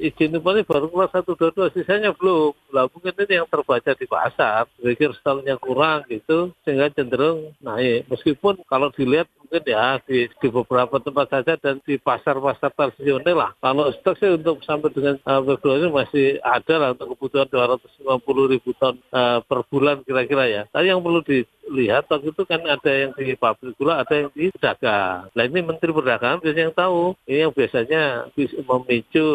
izin 0.00 0.40
impornya 0.40 0.64
baru 0.64 0.88
keluar 0.88 1.12
satu 1.12 1.36
dua 1.36 1.52
dua 1.52 1.68
sisanya 1.76 2.16
belum 2.16 2.56
lah 2.72 2.88
mungkin 2.88 3.12
ini 3.20 3.44
yang 3.44 3.48
terbaca 3.52 3.92
di 3.92 4.06
pasar 4.08 4.64
pikir 4.80 5.12
stoknya 5.20 5.60
kurang 5.60 6.08
gitu 6.08 6.56
sehingga 6.64 6.88
cenderung 6.96 7.52
naik 7.60 8.08
meskipun 8.08 8.64
kalau 8.64 8.88
dilihat 8.96 9.28
mungkin 9.50 9.66
ya 9.66 9.98
di, 10.06 10.30
di 10.30 10.46
beberapa 10.46 11.02
tempat 11.02 11.26
saja 11.26 11.58
dan 11.58 11.82
di 11.82 11.98
pasar-pasar 11.98 12.70
tradisional 12.70 13.34
lah. 13.34 13.50
Kalau 13.58 13.90
stok 13.98 14.14
sih 14.22 14.30
untuk 14.30 14.62
sampai 14.62 14.94
dengan 14.94 15.18
uh, 15.26 15.42
Februari 15.42 15.90
masih 15.90 16.38
ada 16.38 16.74
lah 16.78 16.88
untuk 16.94 17.18
kebutuhan 17.18 17.50
250 17.50 18.52
ribu 18.54 18.70
ton 18.78 18.94
uh, 19.10 19.42
per 19.42 19.66
bulan 19.66 20.06
kira-kira 20.06 20.46
ya. 20.46 20.62
Tapi 20.70 20.86
yang 20.86 21.02
perlu 21.02 21.18
dilihat 21.26 22.06
waktu 22.06 22.30
itu 22.30 22.42
kan 22.46 22.62
ada 22.62 22.92
yang 22.94 23.10
di 23.18 23.34
pabrik 23.34 23.74
gula, 23.74 24.06
ada 24.06 24.14
yang 24.14 24.30
di 24.30 24.54
pedagang. 24.54 25.26
Nah 25.34 25.42
ini 25.42 25.60
Menteri 25.66 25.90
Perdagangan 25.90 26.38
biasanya 26.38 26.64
yang 26.70 26.76
tahu. 26.78 27.02
Ini 27.26 27.38
yang 27.50 27.52
biasanya 27.52 28.02
bisa 28.38 28.54
memicu 28.62 29.26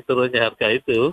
naik 0.00 0.08
turunnya 0.08 0.48
harga 0.48 0.72
itu. 0.72 1.12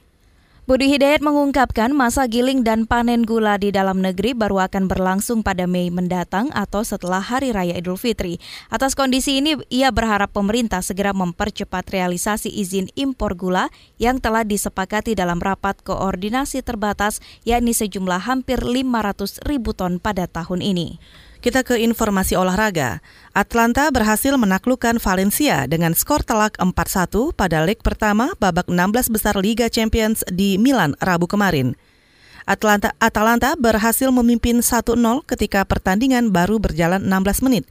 Budi 0.68 0.92
Hidayat 0.92 1.24
mengungkapkan 1.24 1.96
masa 1.96 2.28
giling 2.28 2.60
dan 2.60 2.84
panen 2.84 3.24
gula 3.24 3.56
di 3.56 3.72
dalam 3.72 4.04
negeri 4.04 4.36
baru 4.36 4.68
akan 4.68 4.92
berlangsung 4.92 5.40
pada 5.40 5.64
Mei 5.64 5.88
mendatang 5.88 6.52
atau 6.52 6.84
setelah 6.84 7.24
Hari 7.24 7.56
Raya 7.56 7.80
Idul 7.80 7.96
Fitri. 7.96 8.36
Atas 8.68 8.92
kondisi 8.92 9.40
ini, 9.40 9.56
ia 9.72 9.96
berharap 9.96 10.36
pemerintah 10.36 10.84
segera 10.84 11.16
mempercepat 11.16 11.88
realisasi 11.88 12.52
izin 12.52 12.92
impor 13.00 13.40
gula 13.40 13.72
yang 13.96 14.20
telah 14.20 14.44
disepakati 14.44 15.16
dalam 15.16 15.40
rapat 15.40 15.80
koordinasi 15.88 16.60
terbatas, 16.68 17.24
yakni 17.48 17.72
sejumlah 17.72 18.28
hampir 18.28 18.60
500 18.60 19.48
ribu 19.48 19.72
ton 19.72 20.04
pada 20.04 20.28
tahun 20.28 20.60
ini. 20.60 21.00
Kita 21.38 21.62
ke 21.62 21.78
informasi 21.78 22.34
olahraga. 22.34 22.98
Atlanta 23.38 23.94
berhasil 23.94 24.34
menaklukkan 24.34 24.98
Valencia 24.98 25.70
dengan 25.70 25.94
skor 25.94 26.26
telak 26.26 26.58
4-1 26.58 27.38
pada 27.38 27.62
leg 27.62 27.78
pertama 27.86 28.34
babak 28.42 28.66
16 28.66 29.14
besar 29.14 29.38
Liga 29.38 29.70
Champions 29.70 30.26
di 30.34 30.58
Milan 30.58 30.98
Rabu 30.98 31.30
kemarin. 31.30 31.78
Atlanta 32.50 32.98
Atalanta 32.98 33.54
berhasil 33.54 34.10
memimpin 34.10 34.66
1-0 34.66 34.98
ketika 35.30 35.62
pertandingan 35.62 36.34
baru 36.34 36.58
berjalan 36.58 37.06
16 37.06 37.46
menit. 37.46 37.70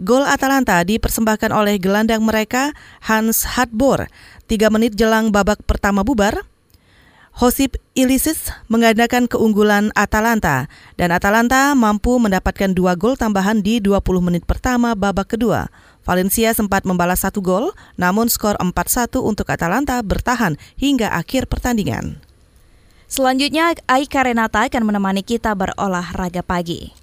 Gol 0.00 0.26
Atalanta 0.26 0.80
dipersembahkan 0.82 1.52
oleh 1.54 1.78
gelandang 1.78 2.24
mereka 2.24 2.74
Hans 3.06 3.44
Hartbor 3.44 4.10
3 4.50 4.72
menit 4.72 4.98
jelang 4.98 5.30
babak 5.30 5.62
pertama 5.62 6.02
bubar 6.02 6.42
Hosip 7.30 7.78
Ilisis 7.94 8.50
mengadakan 8.66 9.30
keunggulan 9.30 9.94
Atalanta 9.94 10.66
dan 10.98 11.14
Atalanta 11.14 11.72
mampu 11.78 12.18
mendapatkan 12.18 12.74
dua 12.74 12.98
gol 12.98 13.14
tambahan 13.14 13.62
di 13.62 13.78
20 13.78 14.02
menit 14.18 14.42
pertama 14.44 14.98
babak 14.98 15.38
kedua. 15.38 15.70
Valencia 16.02 16.50
sempat 16.50 16.82
membalas 16.82 17.22
satu 17.22 17.38
gol, 17.38 17.70
namun 17.94 18.26
skor 18.26 18.58
4-1 18.58 19.22
untuk 19.22 19.46
Atalanta 19.52 20.02
bertahan 20.02 20.58
hingga 20.74 21.12
akhir 21.14 21.46
pertandingan. 21.46 22.18
Selanjutnya, 23.06 23.74
Aika 23.86 24.22
Renata 24.22 24.66
akan 24.66 24.86
menemani 24.86 25.22
kita 25.22 25.54
berolahraga 25.54 26.42
pagi. 26.42 26.94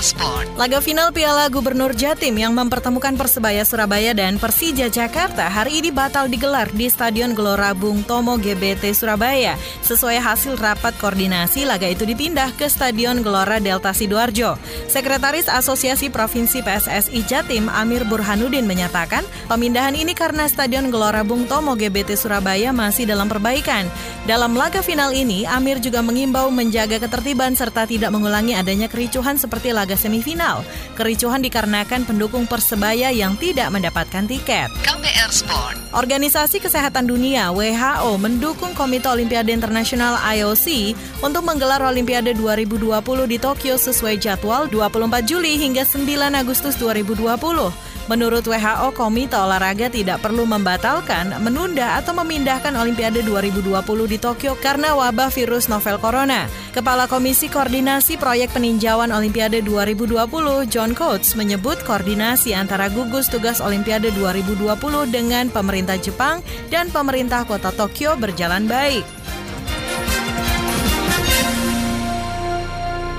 Sport. 0.00 0.56
Laga 0.56 0.80
final 0.80 1.12
Piala 1.12 1.46
Gubernur 1.52 1.92
Jatim 1.92 2.32
yang 2.40 2.56
mempertemukan 2.56 3.12
Persebaya 3.14 3.60
Surabaya 3.62 4.16
dan 4.16 4.40
Persija 4.40 4.88
Jakarta 4.88 5.52
hari 5.52 5.84
ini 5.84 5.92
batal 5.92 6.26
digelar 6.32 6.72
di 6.72 6.88
Stadion 6.88 7.36
Gelora 7.36 7.76
Bung 7.76 8.02
Tomo 8.02 8.40
GBT 8.40 8.96
Surabaya. 8.96 9.54
Sesuai 9.84 10.18
hasil 10.18 10.58
rapat 10.58 10.96
koordinasi, 10.98 11.68
laga 11.68 11.86
itu 11.86 12.02
dipindah 12.02 12.50
ke 12.58 12.66
Stadion 12.66 13.22
Gelora 13.22 13.62
Delta 13.62 13.94
Sidoarjo. 13.94 14.58
Sekretaris 14.90 15.46
Asosiasi 15.46 16.10
Provinsi 16.10 16.64
PSSI 16.64 17.20
Jatim 17.28 17.70
Amir 17.70 18.02
Burhanuddin 18.08 18.66
menyatakan, 18.66 19.22
pemindahan 19.46 19.94
ini 19.94 20.18
karena 20.18 20.50
Stadion 20.50 20.90
Gelora 20.90 21.22
Bung 21.22 21.46
Tomo 21.46 21.78
GBT 21.78 22.18
Surabaya 22.18 22.74
masih 22.74 23.06
dalam 23.06 23.30
perbaikan. 23.30 23.86
Dalam 24.26 24.58
laga 24.58 24.82
final 24.82 25.14
ini, 25.14 25.46
Amir 25.46 25.78
juga 25.78 26.02
mengimbau 26.02 26.50
menjaga 26.50 26.98
ketertiban 26.98 27.54
serta 27.54 27.86
tidak 27.86 28.10
mengulangi 28.10 28.58
adanya 28.58 28.90
kericuhan 28.90 29.38
seperti 29.38 29.70
laga 29.70 29.85
semifinal. 29.94 30.66
Kericuhan 30.98 31.38
dikarenakan 31.38 32.02
pendukung 32.02 32.50
Persebaya 32.50 33.14
yang 33.14 33.38
tidak 33.38 33.70
mendapatkan 33.70 34.26
tiket. 34.26 34.74
KBR 34.82 35.30
Sport. 35.30 35.76
Organisasi 35.94 36.58
Kesehatan 36.58 37.06
Dunia 37.06 37.54
WHO 37.54 38.18
mendukung 38.18 38.74
Komite 38.74 39.06
Olimpiade 39.06 39.54
Internasional 39.54 40.18
IOC 40.34 40.98
untuk 41.22 41.46
menggelar 41.46 41.78
Olimpiade 41.86 42.34
2020 42.34 43.30
di 43.30 43.38
Tokyo 43.38 43.78
sesuai 43.78 44.18
jadwal 44.18 44.66
24 44.66 45.22
Juli 45.22 45.54
hingga 45.54 45.86
9 45.86 46.02
Agustus 46.34 46.74
2020. 46.82 47.95
Menurut 48.06 48.46
WHO, 48.46 48.94
Komite 48.94 49.34
Olahraga 49.34 49.90
tidak 49.90 50.22
perlu 50.22 50.46
membatalkan, 50.46 51.34
menunda 51.42 51.98
atau 51.98 52.14
memindahkan 52.14 52.70
Olimpiade 52.78 53.26
2020 53.26 53.74
di 54.06 54.18
Tokyo 54.22 54.54
karena 54.62 54.94
wabah 54.94 55.26
virus 55.34 55.66
novel 55.66 55.98
corona. 55.98 56.46
Kepala 56.70 57.10
Komisi 57.10 57.50
Koordinasi 57.50 58.14
Proyek 58.14 58.54
Peninjauan 58.54 59.10
Olimpiade 59.10 59.58
2020, 59.58 60.22
John 60.70 60.94
Coates, 60.94 61.34
menyebut 61.34 61.82
koordinasi 61.82 62.54
antara 62.54 62.86
gugus 62.86 63.26
tugas 63.26 63.58
Olimpiade 63.58 64.14
2020 64.14 64.70
dengan 65.10 65.50
pemerintah 65.50 65.98
Jepang 65.98 66.46
dan 66.70 66.86
pemerintah 66.94 67.42
kota 67.42 67.74
Tokyo 67.74 68.14
berjalan 68.14 68.70
baik. 68.70 69.15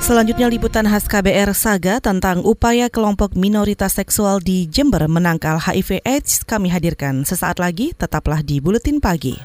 Selanjutnya 0.07 0.47
liputan 0.47 0.87
khas 0.87 1.03
KBR 1.03 1.51
Saga 1.51 1.99
tentang 1.99 2.39
upaya 2.47 2.87
kelompok 2.87 3.35
minoritas 3.35 3.99
seksual 3.99 4.39
di 4.39 4.63
Jember 4.63 5.03
menangkal 5.03 5.59
HIV 5.59 5.99
AIDS 6.07 6.47
kami 6.47 6.71
hadirkan 6.71 7.27
sesaat 7.27 7.59
lagi 7.59 7.91
tetaplah 7.91 8.39
di 8.39 8.63
Buletin 8.63 9.03
Pagi. 9.03 9.35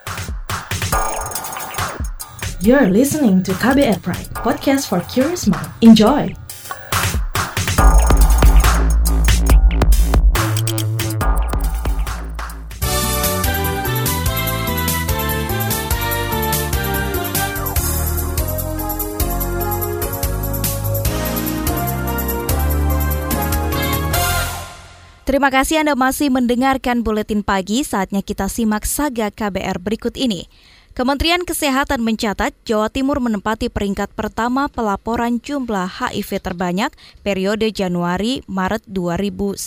You're 2.62 2.94
listening 2.94 3.42
to 3.42 3.58
KBR 3.58 4.06
Pride, 4.06 4.30
podcast 4.38 4.86
for 4.86 5.02
curious 5.10 5.50
mind. 5.50 5.66
Enjoy! 5.82 6.30
Terima 25.22 25.54
kasih 25.54 25.86
Anda 25.86 25.94
masih 25.94 26.34
mendengarkan 26.34 27.06
Buletin 27.06 27.46
Pagi, 27.46 27.86
saatnya 27.86 28.26
kita 28.26 28.50
simak 28.50 28.82
saga 28.82 29.30
KBR 29.30 29.78
berikut 29.78 30.18
ini. 30.18 30.50
Kementerian 30.98 31.46
Kesehatan 31.46 32.02
mencatat 32.02 32.50
Jawa 32.66 32.90
Timur 32.90 33.22
menempati 33.22 33.70
peringkat 33.70 34.18
pertama 34.18 34.66
pelaporan 34.66 35.38
jumlah 35.38 35.86
HIV 35.86 36.42
terbanyak 36.42 36.90
periode 37.22 37.70
Januari-Maret 37.70 38.82
2019. 38.90 39.62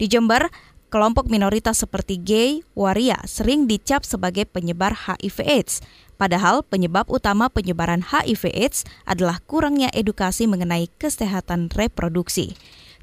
Di 0.00 0.08
Jember, 0.08 0.48
kelompok 0.88 1.28
minoritas 1.28 1.84
seperti 1.84 2.16
gay, 2.16 2.64
waria 2.72 3.20
sering 3.28 3.68
dicap 3.68 4.08
sebagai 4.08 4.48
penyebar 4.48 4.96
HIV 4.96 5.36
AIDS. 5.44 5.84
Padahal 6.16 6.64
penyebab 6.64 7.12
utama 7.12 7.52
penyebaran 7.52 8.00
HIV 8.00 8.56
AIDS 8.56 8.88
adalah 9.04 9.44
kurangnya 9.44 9.92
edukasi 9.92 10.48
mengenai 10.48 10.88
kesehatan 10.96 11.68
reproduksi. 11.76 12.56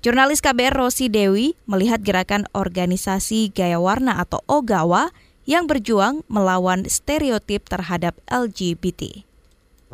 Jurnalis 0.03 0.43
KBR 0.43 0.75
Rosi 0.75 1.07
Dewi 1.07 1.55
melihat 1.63 2.03
gerakan 2.03 2.43
organisasi 2.51 3.55
Gaya 3.55 3.79
Warna 3.79 4.19
atau 4.19 4.43
OGAWA 4.51 5.15
yang 5.48 5.63
berjuang 5.63 6.27
melawan 6.27 6.83
stereotip 6.91 7.72
terhadap 7.72 8.12
LGBT. 8.27 9.24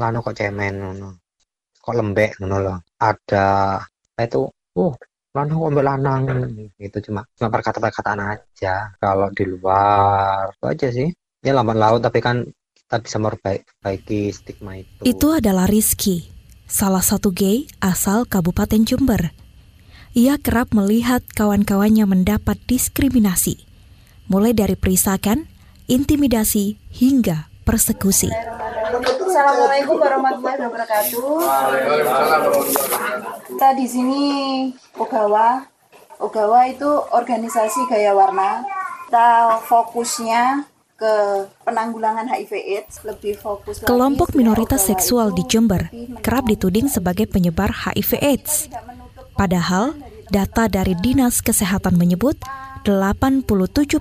Lano 0.01 0.25
kok 0.25 0.33
cemen 0.33 0.81
nono. 0.81 1.21
Kok 1.77 1.93
lembek 1.93 2.41
loh. 2.41 2.81
Ada 2.97 3.77
itu 4.17 4.49
uh 4.49 4.93
lano 5.37 5.53
kok 5.61 5.77
lanang 5.77 6.25
itu 6.81 6.97
cuma 7.05 7.21
cuma 7.37 7.53
perkata-perkataan 7.53 8.33
aja. 8.33 8.89
Kalau 8.97 9.29
di 9.29 9.45
luar 9.45 10.49
itu 10.57 10.65
aja 10.65 10.87
sih. 10.89 11.13
Ya 11.45 11.53
lambat 11.53 11.77
laut 11.77 12.01
tapi 12.01 12.17
kan 12.17 12.49
kita 12.73 12.97
bisa 12.97 13.21
memperbaiki 13.21 14.33
stigma 14.33 14.81
itu. 14.81 15.05
Itu 15.05 15.37
adalah 15.37 15.69
Rizky, 15.69 16.33
salah 16.65 17.05
satu 17.05 17.29
gay 17.29 17.69
asal 17.77 18.25
Kabupaten 18.25 18.81
Jember 18.89 19.48
ia 20.17 20.41
kerap 20.41 20.73
melihat 20.73 21.21
kawan-kawannya 21.37 22.09
mendapat 22.09 22.57
diskriminasi, 22.65 23.61
mulai 24.25 24.57
dari 24.57 24.73
perisakan, 24.73 25.45
intimidasi, 25.85 26.81
hingga 26.89 27.45
persekusi. 27.61 28.33
Assalamualaikum 29.29 30.01
warahmatullahi 30.01 30.59
wabarakatuh. 30.65 31.29
Kita 33.53 33.69
di 33.77 33.85
sini 33.85 34.23
Ogawa. 34.97 35.61
Ogawa 36.19 36.67
itu 36.67 36.89
organisasi 37.13 37.85
gaya 37.87 38.11
warna. 38.17 38.65
Kita 39.07 39.61
fokusnya 39.61 40.65
ke 40.99 41.13
penanggulangan 41.63 42.27
HIV 42.27 42.51
AIDS 42.59 42.99
lebih 43.07 43.39
fokus 43.39 43.79
Kelompok 43.87 44.35
minoritas 44.35 44.83
seksual 44.83 45.31
di 45.31 45.47
Jember 45.47 45.87
kerap 46.19 46.43
dituding 46.51 46.91
sebagai 46.91 47.23
penyebar 47.23 47.71
HIV 47.71 48.11
AIDS. 48.19 48.67
Padahal 49.39 49.95
data 50.27 50.67
dari 50.67 50.99
Dinas 50.99 51.39
Kesehatan 51.39 51.95
menyebut 51.95 52.35
87 52.83 53.47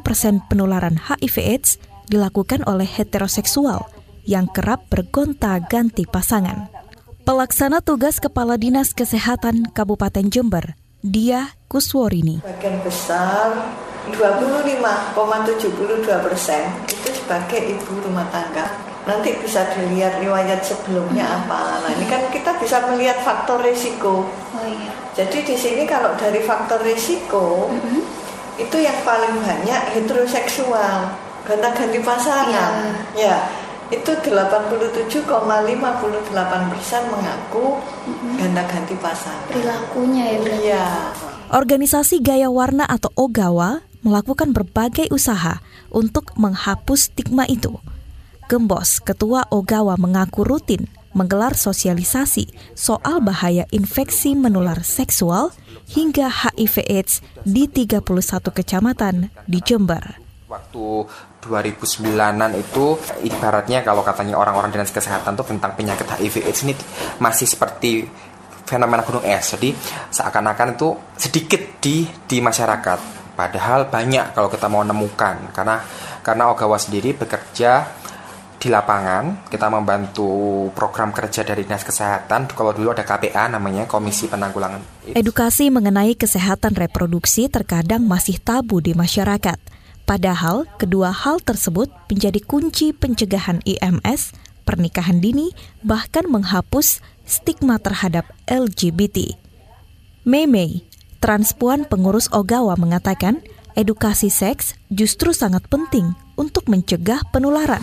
persen 0.03 0.43
penularan 0.51 0.99
HIV 0.99 1.37
AIDS 1.39 1.79
dilakukan 2.11 2.67
oleh 2.67 2.83
heteroseksual 2.83 3.87
yang 4.27 4.51
kerap 4.51 4.91
bergonta-ganti 4.91 6.11
pasangan. 6.11 6.67
Pelaksana 7.23 7.79
tugas 7.87 8.19
Kepala 8.19 8.59
Dinas 8.59 8.91
Kesehatan 8.91 9.71
Kabupaten 9.71 10.27
Jember, 10.27 10.75
Dia 11.07 11.55
Kusworini. 11.71 12.43
Bagian 12.43 12.83
besar 12.83 13.55
25,72 14.11 16.03
persen 16.03 16.63
itu 16.91 17.09
sebagai 17.15 17.79
ibu 17.79 17.93
rumah 18.03 18.27
tangga. 18.35 18.75
Nanti 19.07 19.39
bisa 19.41 19.65
dilihat 19.73 20.21
riwayat 20.21 20.61
sebelumnya 20.61 21.25
apa. 21.25 21.81
Nah 21.81 21.91
ini 21.97 22.05
kan 22.11 22.29
kita 22.29 22.59
bisa 22.61 22.85
melihat 22.93 23.17
faktor 23.25 23.65
risiko. 23.65 24.29
Iya. 24.69 24.93
Jadi 25.25 25.39
di 25.45 25.57
sini 25.57 25.83
kalau 25.89 26.15
dari 26.15 26.45
faktor 26.45 26.85
risiko 26.85 27.73
mm 27.73 27.81
-hmm. 27.81 28.01
itu 28.61 28.77
yang 28.79 28.99
paling 29.03 29.35
banyak 29.43 29.83
heteroseksual, 29.97 31.11
gonta-ganti 31.49 31.99
pasangan. 32.05 32.93
Ya. 33.17 33.33
ya. 33.33 33.37
Itu 33.89 34.13
87,58 34.21 35.09
persen 36.69 37.03
mengaku 37.09 37.81
mm-hmm. 37.81 38.53
ganti 38.69 38.93
pasangan. 39.01 39.49
Perilakunya 39.49 40.25
ya 40.29 40.39
berarti. 40.45 40.61
Iya. 40.69 40.87
Organisasi 41.49 42.21
Gaya 42.21 42.53
Warna 42.53 42.85
atau 42.85 43.09
Ogawa 43.17 43.81
melakukan 44.05 44.53
berbagai 44.53 45.09
usaha 45.09 45.65
untuk 45.89 46.37
menghapus 46.37 47.09
stigma 47.09 47.49
itu. 47.49 47.81
Gembos, 48.53 49.01
Ketua 49.01 49.49
Ogawa 49.49 49.97
mengaku 49.97 50.45
rutin 50.45 50.85
menggelar 51.19 51.59
sosialisasi 51.59 52.55
soal 52.79 53.19
bahaya 53.19 53.67
infeksi 53.75 54.39
menular 54.39 54.87
seksual 54.87 55.51
hingga 55.91 56.31
HIV 56.31 56.87
AIDS 56.87 57.19
di 57.43 57.67
31 57.67 58.07
kecamatan 58.55 59.35
di 59.51 59.59
Jember. 59.59 60.23
Waktu 60.47 60.87
2009-an 61.43 62.53
itu 62.57 62.97
ibaratnya 63.27 63.83
kalau 63.83 64.07
katanya 64.07 64.39
orang-orang 64.39 64.71
dinas 64.71 64.95
kesehatan 64.95 65.35
tuh 65.35 65.47
tentang 65.51 65.75
penyakit 65.75 66.07
HIV 66.07 66.47
AIDS 66.47 66.61
ini 66.63 66.75
masih 67.21 67.51
seperti 67.51 68.07
fenomena 68.69 69.01
gunung 69.01 69.25
es. 69.25 69.57
Jadi 69.57 69.73
seakan-akan 70.13 70.77
itu 70.77 70.89
sedikit 71.17 71.81
di 71.81 72.05
di 72.05 72.39
masyarakat. 72.45 73.19
Padahal 73.33 73.87
banyak 73.87 74.35
kalau 74.35 74.51
kita 74.51 74.67
mau 74.67 74.83
nemukan 74.83 75.55
karena 75.55 75.79
karena 76.27 76.51
Ogawa 76.51 76.77
sendiri 76.77 77.15
bekerja 77.15 77.98
di 78.59 78.69
lapangan 78.69 79.47
kita 79.47 79.71
membantu 79.71 80.29
program 80.75 81.15
kerja 81.15 81.47
dari 81.47 81.63
dinas 81.63 81.87
kesehatan. 81.87 82.51
Kalau 82.51 82.75
dulu 82.75 82.91
ada 82.91 83.07
KPA 83.07 83.47
namanya 83.47 83.87
Komisi 83.87 84.27
Penanggulangan 84.27 85.15
Edukasi 85.15 85.71
mengenai 85.71 86.19
kesehatan 86.19 86.75
reproduksi 86.75 87.47
terkadang 87.47 88.05
masih 88.05 88.43
tabu 88.43 88.83
di 88.83 88.93
masyarakat. 88.93 89.57
Padahal 90.05 90.67
kedua 90.77 91.15
hal 91.15 91.39
tersebut 91.39 91.89
menjadi 92.11 92.41
kunci 92.43 92.91
pencegahan 92.97 93.63
IMS 93.63 94.35
pernikahan 94.69 95.25
dini 95.25 95.57
bahkan 95.81 96.29
menghapus 96.29 97.01
stigma 97.25 97.81
terhadap 97.81 98.29
LGBT 98.45 99.33
Mei 100.29 100.85
Transpuan 101.25 101.89
pengurus 101.89 102.29
Ogawa 102.31 102.77
mengatakan 102.77 103.41
edukasi 103.73 104.29
seks 104.29 104.77
justru 104.93 105.33
sangat 105.33 105.65
penting 105.67 106.13
untuk 106.37 106.69
mencegah 106.69 107.25
penularan 107.33 107.81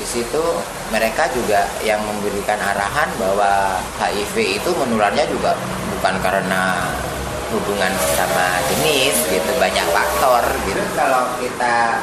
di 0.00 0.06
situ 0.08 0.40
mereka 0.88 1.28
juga 1.36 1.68
yang 1.84 2.00
memberikan 2.00 2.56
arahan 2.56 3.12
bahwa 3.20 3.76
HIV 4.00 4.56
itu 4.56 4.70
menularnya 4.72 5.28
juga 5.28 5.52
bukan 5.92 6.16
karena 6.24 6.88
hubungan 7.52 7.92
sama 8.16 8.64
jenis 8.72 9.12
gitu 9.28 9.50
banyak 9.60 9.84
faktor 9.92 10.40
gitu. 10.64 10.80
Kalau 10.96 11.36
kita 11.36 12.00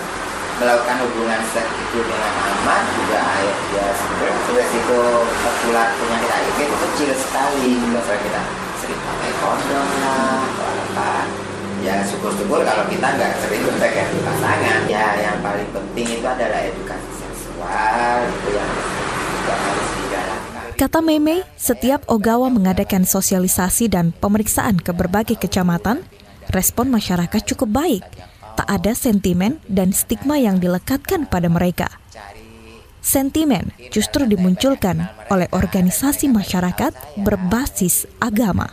melakukan 0.62 0.98
hubungan 1.10 1.42
seks 1.50 1.74
itu 1.74 2.06
dengan 2.06 2.34
aman 2.38 2.84
juga 3.02 3.22
ya 3.74 3.86
sebenarnya 3.98 4.62
resiko 4.62 5.02
tertular 5.26 5.90
penyakit 5.98 6.30
HIV 6.30 6.58
itu 6.70 6.78
kecil 6.78 7.10
sekali 7.18 7.72
kalau 7.82 8.18
kita. 8.22 8.42
Sering 8.78 9.02
pakai 9.02 9.32
kondom 9.42 9.88
lah 10.06 10.46
apa. 10.94 11.12
Ya 11.82 12.06
syukur-syukur 12.06 12.62
kalau 12.62 12.86
kita 12.90 13.08
nggak 13.18 13.42
sering 13.42 13.66
berpegang 13.66 14.14
pasangan. 14.22 14.86
Ya 14.86 15.18
yang 15.18 15.42
paling 15.42 15.70
penting 15.74 16.22
itu 16.22 16.28
adalah 16.30 16.62
edukasi 16.62 17.17
Kata 20.78 21.02
Meme, 21.02 21.42
setiap 21.58 22.06
Ogawa 22.06 22.54
mengadakan 22.54 23.02
sosialisasi 23.02 23.90
dan 23.90 24.14
pemeriksaan 24.14 24.78
ke 24.78 24.94
berbagai 24.94 25.42
kecamatan, 25.42 26.06
respon 26.54 26.94
masyarakat 26.94 27.42
cukup 27.50 27.82
baik. 27.82 28.06
Tak 28.54 28.70
ada 28.70 28.94
sentimen 28.94 29.58
dan 29.66 29.90
stigma 29.90 30.38
yang 30.38 30.62
dilekatkan 30.62 31.26
pada 31.26 31.50
mereka. 31.50 31.90
Sentimen 33.02 33.74
justru 33.90 34.30
dimunculkan 34.30 35.10
oleh 35.34 35.50
organisasi 35.50 36.30
masyarakat 36.30 36.94
berbasis 37.26 38.06
agama. 38.22 38.70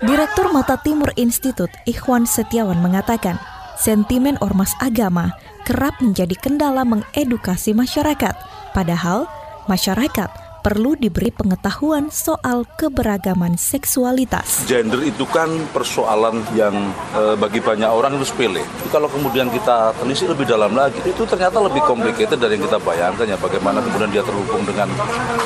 Direktur 0.00 0.52
Mata 0.52 0.80
Timur 0.80 1.12
Institut 1.16 1.68
Ikhwan 1.84 2.24
Setiawan 2.24 2.80
mengatakan, 2.80 3.40
sentimen 3.80 4.36
ormas 4.44 4.76
agama 4.84 5.32
kerap 5.64 5.96
menjadi 6.04 6.36
kendala 6.36 6.84
mengedukasi 6.84 7.72
masyarakat, 7.72 8.36
padahal 8.76 9.24
masyarakat 9.66 10.49
perlu 10.60 10.94
diberi 10.94 11.32
pengetahuan 11.32 12.12
soal 12.12 12.68
keberagaman 12.76 13.56
seksualitas. 13.56 14.68
Gender 14.68 15.00
itu 15.02 15.24
kan 15.26 15.48
persoalan 15.72 16.44
yang 16.52 16.72
e, 17.16 17.34
bagi 17.40 17.64
banyak 17.64 17.88
orang 17.88 18.20
itu 18.20 18.28
sepele. 18.28 18.60
Kalau 18.92 19.08
kemudian 19.08 19.48
kita 19.48 19.96
telisik 19.96 20.30
lebih 20.30 20.44
dalam 20.44 20.76
lagi, 20.76 21.00
itu 21.02 21.24
ternyata 21.24 21.58
lebih 21.64 21.80
complicated 21.88 22.36
dari 22.36 22.60
yang 22.60 22.68
kita 22.68 22.78
bayangkan 22.84 23.26
ya. 23.26 23.36
Bagaimana 23.40 23.80
kemudian 23.80 24.12
dia 24.12 24.22
terhubung 24.22 24.62
dengan 24.68 24.88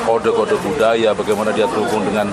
kode-kode 0.03 0.59
budaya, 0.59 1.15
bagaimana 1.15 1.55
dia 1.55 1.65
terhubung 1.71 2.03
dengan 2.03 2.27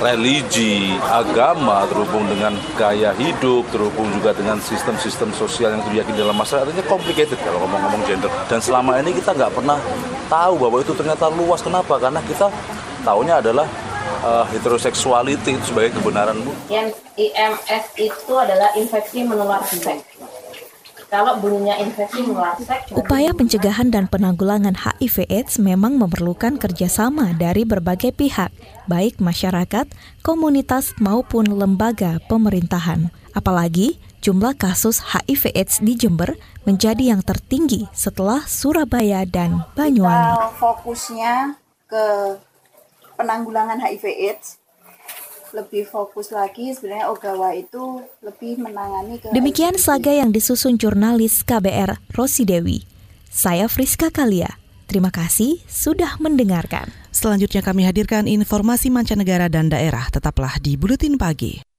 religi, 0.00 0.96
agama, 1.12 1.84
terhubung 1.88 2.24
dengan 2.32 2.56
gaya 2.80 3.12
hidup, 3.16 3.68
terhubung 3.68 4.08
juga 4.16 4.32
dengan 4.32 4.56
sistem-sistem 4.60 5.30
sosial 5.36 5.76
yang 5.76 5.82
diyakini 5.92 6.24
dalam 6.24 6.36
masyarakat. 6.36 6.64
Artinya 6.64 6.86
complicated 6.88 7.38
kalau 7.44 7.60
ngomong-ngomong 7.64 8.02
gender. 8.08 8.32
Dan 8.48 8.58
selama 8.64 8.96
ini 9.04 9.12
kita 9.12 9.36
nggak 9.36 9.52
pernah 9.52 9.78
tahu 10.26 10.54
bahwa 10.60 10.78
itu 10.82 10.92
ternyata 10.92 11.30
luas. 11.32 11.62
Kenapa? 11.62 11.98
karena 11.98 12.20
kita 12.26 12.46
tahunya 13.02 13.40
adalah 13.42 13.66
uh, 14.22 14.44
heteroseksuality 14.50 15.58
itu 15.58 15.64
sebagai 15.70 15.98
kebenaran 15.98 16.38
bu. 16.42 16.52
Yang 16.70 16.98
IMS 17.16 17.84
itu 17.98 18.32
adalah 18.34 18.74
infeksi 18.74 19.24
menular 19.24 19.62
seks. 19.66 20.04
Kalau 21.06 21.38
bunyinya 21.38 21.78
infeksi 21.78 22.26
menular 22.26 22.58
seks. 22.58 22.90
Upaya 22.92 23.30
pencegahan 23.30 23.94
dan 23.94 24.10
penanggulangan 24.10 24.74
HIV/AIDS 24.74 25.62
memang 25.62 26.02
memerlukan 26.02 26.58
kerjasama 26.58 27.30
dari 27.38 27.62
berbagai 27.62 28.10
pihak, 28.10 28.50
baik 28.90 29.22
masyarakat, 29.22 29.86
komunitas 30.26 30.98
maupun 30.98 31.46
lembaga 31.46 32.18
pemerintahan. 32.26 33.14
Apalagi 33.36 34.02
jumlah 34.26 34.58
kasus 34.58 34.98
HIV/AIDS 35.14 35.86
di 35.86 35.94
Jember 35.94 36.34
menjadi 36.66 37.14
yang 37.14 37.22
tertinggi 37.22 37.86
setelah 37.94 38.42
Surabaya 38.42 39.22
dan 39.22 39.62
Banyuwangi. 39.78 40.58
Fokusnya 40.58 41.54
ke 41.86 42.34
penanggulangan 43.14 43.78
HIV 43.78 44.04
AIDS 44.26 44.58
lebih 45.54 45.86
fokus 45.86 46.34
lagi 46.34 46.74
sebenarnya 46.74 47.06
Ogawa 47.06 47.54
itu 47.54 48.02
lebih 48.18 48.58
menangani 48.58 49.22
ke 49.22 49.30
Demikian 49.30 49.78
saga 49.78 50.10
yang 50.10 50.34
disusun 50.34 50.74
jurnalis 50.74 51.46
KBR 51.46 51.94
Rosi 52.18 52.42
Dewi. 52.42 52.82
Saya 53.30 53.70
Friska 53.70 54.10
Kalia. 54.10 54.58
Terima 54.90 55.14
kasih 55.14 55.62
sudah 55.70 56.18
mendengarkan. 56.18 56.90
Selanjutnya 57.14 57.62
kami 57.62 57.86
hadirkan 57.86 58.26
informasi 58.26 58.90
mancanegara 58.90 59.46
dan 59.46 59.70
daerah. 59.70 60.10
Tetaplah 60.10 60.58
di 60.58 60.74
Buletin 60.74 61.14
Pagi. 61.14 61.75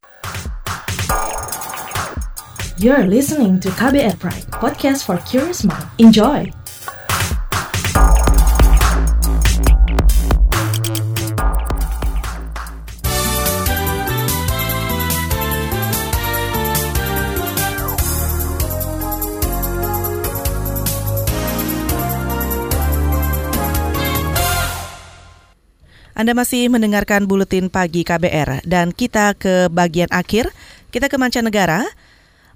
You're 2.77 3.09
listening 3.09 3.57
to 3.65 3.73
KBR 3.73 4.21
Pride, 4.21 4.45
podcast 4.53 5.09
for 5.09 5.17
curious 5.25 5.65
mind. 5.65 5.89
Enjoy! 5.97 6.45
Anda 26.13 26.37
masih 26.37 26.69
mendengarkan 26.69 27.25
buletin 27.25 27.73
pagi 27.73 28.05
KBR 28.05 28.69
dan 28.69 28.93
kita 28.93 29.33
ke 29.33 29.65
bagian 29.73 30.13
akhir, 30.13 30.53
kita 30.93 31.09
ke 31.09 31.17
mancanegara. 31.17 31.89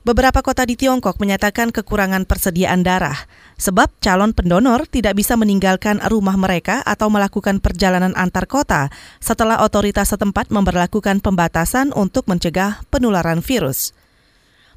Beberapa 0.01 0.41
kota 0.41 0.65
di 0.65 0.73
Tiongkok 0.73 1.21
menyatakan 1.21 1.69
kekurangan 1.69 2.25
persediaan 2.25 2.81
darah 2.81 3.29
sebab 3.61 3.85
calon 4.01 4.33
pendonor 4.33 4.89
tidak 4.89 5.13
bisa 5.13 5.37
meninggalkan 5.37 6.01
rumah 6.09 6.33
mereka 6.41 6.81
atau 6.81 7.13
melakukan 7.13 7.61
perjalanan 7.61 8.17
antar 8.17 8.49
kota 8.49 8.89
setelah 9.21 9.61
otoritas 9.61 10.09
setempat 10.09 10.49
memperlakukan 10.49 11.21
pembatasan 11.21 11.93
untuk 11.93 12.25
mencegah 12.25 12.81
penularan 12.89 13.45
virus. 13.45 13.93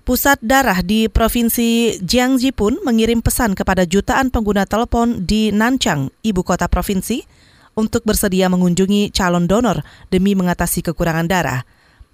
Pusat 0.04 0.44
darah 0.44 0.84
di 0.84 1.08
Provinsi 1.08 1.96
Jiangxi 2.04 2.52
pun 2.52 2.76
mengirim 2.84 3.24
pesan 3.24 3.56
kepada 3.56 3.88
jutaan 3.88 4.28
pengguna 4.28 4.68
telepon 4.68 5.24
di 5.24 5.48
Nanchang, 5.48 6.12
ibu 6.20 6.44
kota 6.44 6.68
provinsi, 6.68 7.24
untuk 7.72 8.04
bersedia 8.04 8.52
mengunjungi 8.52 9.08
calon 9.16 9.48
donor 9.48 9.80
demi 10.12 10.36
mengatasi 10.36 10.84
kekurangan 10.84 11.24
darah. 11.24 11.64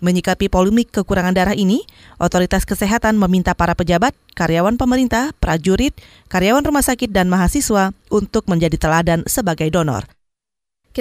Menyikapi 0.00 0.48
polemik 0.48 0.92
kekurangan 0.92 1.36
darah 1.36 1.56
ini, 1.56 1.84
otoritas 2.16 2.64
kesehatan 2.64 3.20
meminta 3.20 3.52
para 3.52 3.76
pejabat, 3.76 4.16
karyawan 4.32 4.80
pemerintah, 4.80 5.36
prajurit, 5.36 5.92
karyawan 6.32 6.64
rumah 6.64 6.80
sakit, 6.80 7.12
dan 7.12 7.28
mahasiswa 7.28 7.92
untuk 8.08 8.48
menjadi 8.48 8.80
teladan 8.80 9.24
sebagai 9.28 9.68
donor. 9.68 10.19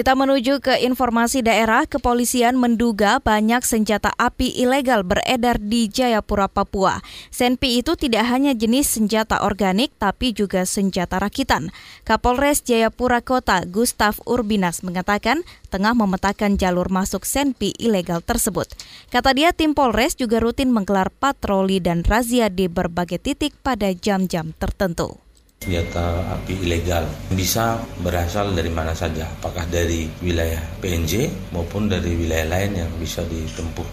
Kita 0.00 0.16
menuju 0.16 0.64
ke 0.64 0.80
informasi 0.80 1.44
daerah, 1.44 1.84
kepolisian 1.84 2.56
menduga 2.56 3.20
banyak 3.20 3.60
senjata 3.60 4.08
api 4.16 4.48
ilegal 4.56 5.04
beredar 5.04 5.60
di 5.60 5.92
Jayapura, 5.92 6.48
Papua. 6.48 7.04
Senpi 7.28 7.84
itu 7.84 8.00
tidak 8.00 8.24
hanya 8.32 8.56
jenis 8.56 8.88
senjata 8.88 9.44
organik, 9.44 9.92
tapi 10.00 10.32
juga 10.32 10.64
senjata 10.64 11.20
rakitan. 11.20 11.68
Kapolres 12.08 12.64
Jayapura 12.64 13.20
Kota, 13.20 13.60
Gustav 13.68 14.16
Urbinas, 14.24 14.80
mengatakan 14.80 15.44
tengah 15.68 15.92
memetakan 15.92 16.56
jalur 16.56 16.88
masuk 16.88 17.28
Senpi 17.28 17.76
ilegal 17.76 18.24
tersebut. 18.24 18.72
Kata 19.12 19.36
dia, 19.36 19.52
tim 19.52 19.76
Polres 19.76 20.16
juga 20.16 20.40
rutin 20.40 20.72
menggelar 20.72 21.12
patroli 21.12 21.76
dan 21.76 22.08
razia 22.08 22.48
di 22.48 22.72
berbagai 22.72 23.20
titik 23.20 23.52
pada 23.60 23.92
jam-jam 23.92 24.56
tertentu 24.56 25.20
senjata 25.60 26.24
api 26.40 26.64
ilegal 26.64 27.04
bisa 27.36 27.76
berasal 28.00 28.56
dari 28.56 28.72
mana 28.72 28.96
saja, 28.96 29.28
apakah 29.28 29.68
dari 29.68 30.08
wilayah 30.24 30.56
PNJ 30.80 31.28
maupun 31.52 31.84
dari 31.84 32.16
wilayah 32.16 32.48
lain 32.48 32.80
yang 32.80 32.88
bisa 32.96 33.20
ditempuh 33.28 33.84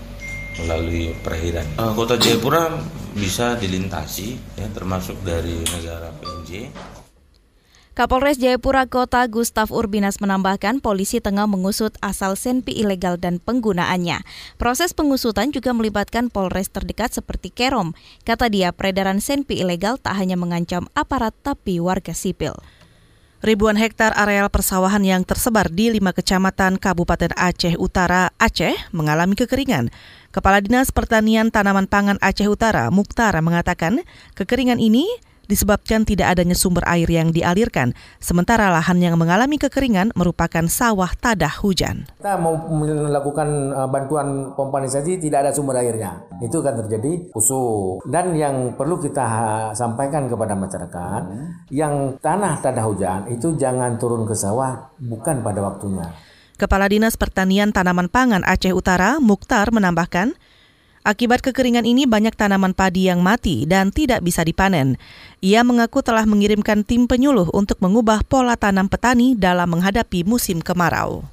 melalui 0.63 1.11
perairan. 1.19 1.67
Eh, 1.75 1.91
Kota 1.91 2.15
Jayapura 2.15 2.71
bisa 3.19 3.59
dilintasi, 3.59 4.39
ya, 4.55 4.71
termasuk 4.71 5.19
dari 5.27 5.59
negara 5.75 6.07
PNJ 6.23 6.71
Kapolres 7.97 8.37
Jayapura 8.37 8.85
Kota 8.85 9.25
Gustaf 9.25 9.73
Urbinas 9.73 10.21
menambahkan 10.21 10.85
polisi 10.85 11.17
tengah 11.17 11.49
mengusut 11.49 11.97
asal 11.97 12.37
senpi 12.37 12.77
ilegal 12.77 13.17
dan 13.17 13.41
penggunaannya. 13.41 14.21
Proses 14.61 14.93
pengusutan 14.93 15.49
juga 15.49 15.73
melibatkan 15.73 16.29
Polres 16.29 16.69
terdekat 16.69 17.17
seperti 17.17 17.49
Kerom. 17.49 17.97
Kata 18.21 18.53
dia, 18.53 18.69
peredaran 18.69 19.17
senpi 19.17 19.65
ilegal 19.65 19.97
tak 19.97 20.13
hanya 20.13 20.37
mengancam 20.37 20.85
aparat 20.93 21.33
tapi 21.41 21.81
warga 21.81 22.13
sipil. 22.13 22.53
Ribuan 23.41 23.81
hektar 23.81 24.13
areal 24.13 24.53
persawahan 24.53 25.01
yang 25.01 25.25
tersebar 25.25 25.73
di 25.73 25.89
lima 25.89 26.13
kecamatan 26.13 26.77
Kabupaten 26.77 27.33
Aceh 27.33 27.81
Utara, 27.81 28.29
Aceh, 28.37 28.77
mengalami 28.93 29.33
kekeringan. 29.33 29.89
Kepala 30.29 30.61
Dinas 30.61 30.93
Pertanian 30.93 31.49
Tanaman 31.49 31.89
Pangan 31.89 32.21
Aceh 32.21 32.45
Utara, 32.45 32.93
Mukhtar, 32.93 33.33
mengatakan 33.41 34.05
kekeringan 34.37 34.77
ini 34.77 35.09
disebabkan 35.47 36.03
tidak 36.03 36.37
adanya 36.37 36.53
sumber 36.53 36.83
air 36.85 37.07
yang 37.07 37.31
dialirkan, 37.31 37.95
sementara 38.19 38.69
lahan 38.69 38.99
yang 38.99 39.15
mengalami 39.15 39.55
kekeringan 39.57 40.13
merupakan 40.13 40.67
sawah 40.67 41.09
tadah 41.17 41.51
hujan. 41.63 42.05
Kita 42.19 42.37
mau 42.37 42.55
melakukan 42.69 43.73
uh, 43.73 43.89
bantuan 43.89 44.53
pompanisasi 44.53 45.17
tidak 45.17 45.47
ada 45.47 45.51
sumber 45.55 45.79
airnya. 45.79 46.27
Itu 46.43 46.59
kan 46.61 46.77
terjadi 46.77 47.31
kusuk. 47.31 48.05
Dan 48.05 48.35
yang 48.35 48.75
perlu 48.75 48.99
kita 49.01 49.25
sampaikan 49.73 50.29
kepada 50.29 50.53
masyarakat, 50.53 51.21
hmm. 51.25 51.47
yang 51.73 52.19
tanah 52.21 52.59
tadah 52.61 52.85
hujan 52.85 53.19
itu 53.31 53.55
jangan 53.55 53.95
turun 53.97 54.27
ke 54.27 54.35
sawah 54.35 54.93
bukan 55.01 55.41
pada 55.41 55.59
waktunya. 55.63 56.07
Kepala 56.57 56.89
Dinas 56.89 57.13
Pertanian 57.13 57.69
Tanaman 57.69 58.09
Pangan 58.09 58.41
Aceh 58.41 58.73
Utara, 58.73 59.21
Mukhtar, 59.21 59.69
menambahkan, 59.69 60.33
Akibat 61.07 61.39
kekeringan 61.39 61.87
ini 61.87 62.03
banyak 62.03 62.35
tanaman 62.35 62.75
padi 62.75 63.07
yang 63.07 63.23
mati 63.23 63.63
dan 63.63 63.95
tidak 63.95 64.19
bisa 64.27 64.43
dipanen. 64.43 64.99
Ia 65.39 65.63
mengaku 65.63 66.03
telah 66.03 66.27
mengirimkan 66.27 66.83
tim 66.83 67.07
penyuluh 67.07 67.47
untuk 67.55 67.79
mengubah 67.79 68.27
pola 68.27 68.59
tanam 68.59 68.91
petani 68.91 69.31
dalam 69.31 69.71
menghadapi 69.71 70.27
musim 70.27 70.59
kemarau. 70.59 71.23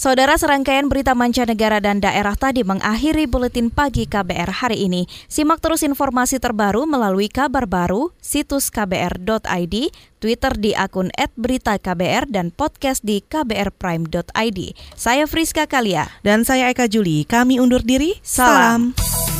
Saudara 0.00 0.32
serangkaian 0.40 0.88
berita 0.88 1.12
mancanegara 1.12 1.76
dan 1.76 2.00
daerah 2.00 2.32
tadi 2.32 2.64
mengakhiri 2.64 3.28
buletin 3.28 3.68
pagi 3.68 4.08
KBR 4.08 4.48
hari 4.48 4.88
ini. 4.88 5.04
Simak 5.28 5.60
terus 5.60 5.84
informasi 5.84 6.40
terbaru 6.40 6.88
melalui 6.88 7.28
kabar 7.28 7.68
baru, 7.68 8.08
situs 8.16 8.72
kbr.id, 8.72 9.74
Twitter 10.16 10.52
di 10.56 10.72
akun 10.72 11.12
@beritaKBR 11.36 12.32
dan 12.32 12.48
podcast 12.48 13.04
di 13.04 13.20
kbrprime.id. 13.20 14.58
Saya 14.96 15.28
Friska 15.28 15.68
Kalia 15.68 16.08
dan 16.24 16.48
saya 16.48 16.72
Eka 16.72 16.88
Juli. 16.88 17.28
Kami 17.28 17.60
undur 17.60 17.84
diri. 17.84 18.16
Salam. 18.24 18.96
Salam. 18.96 19.39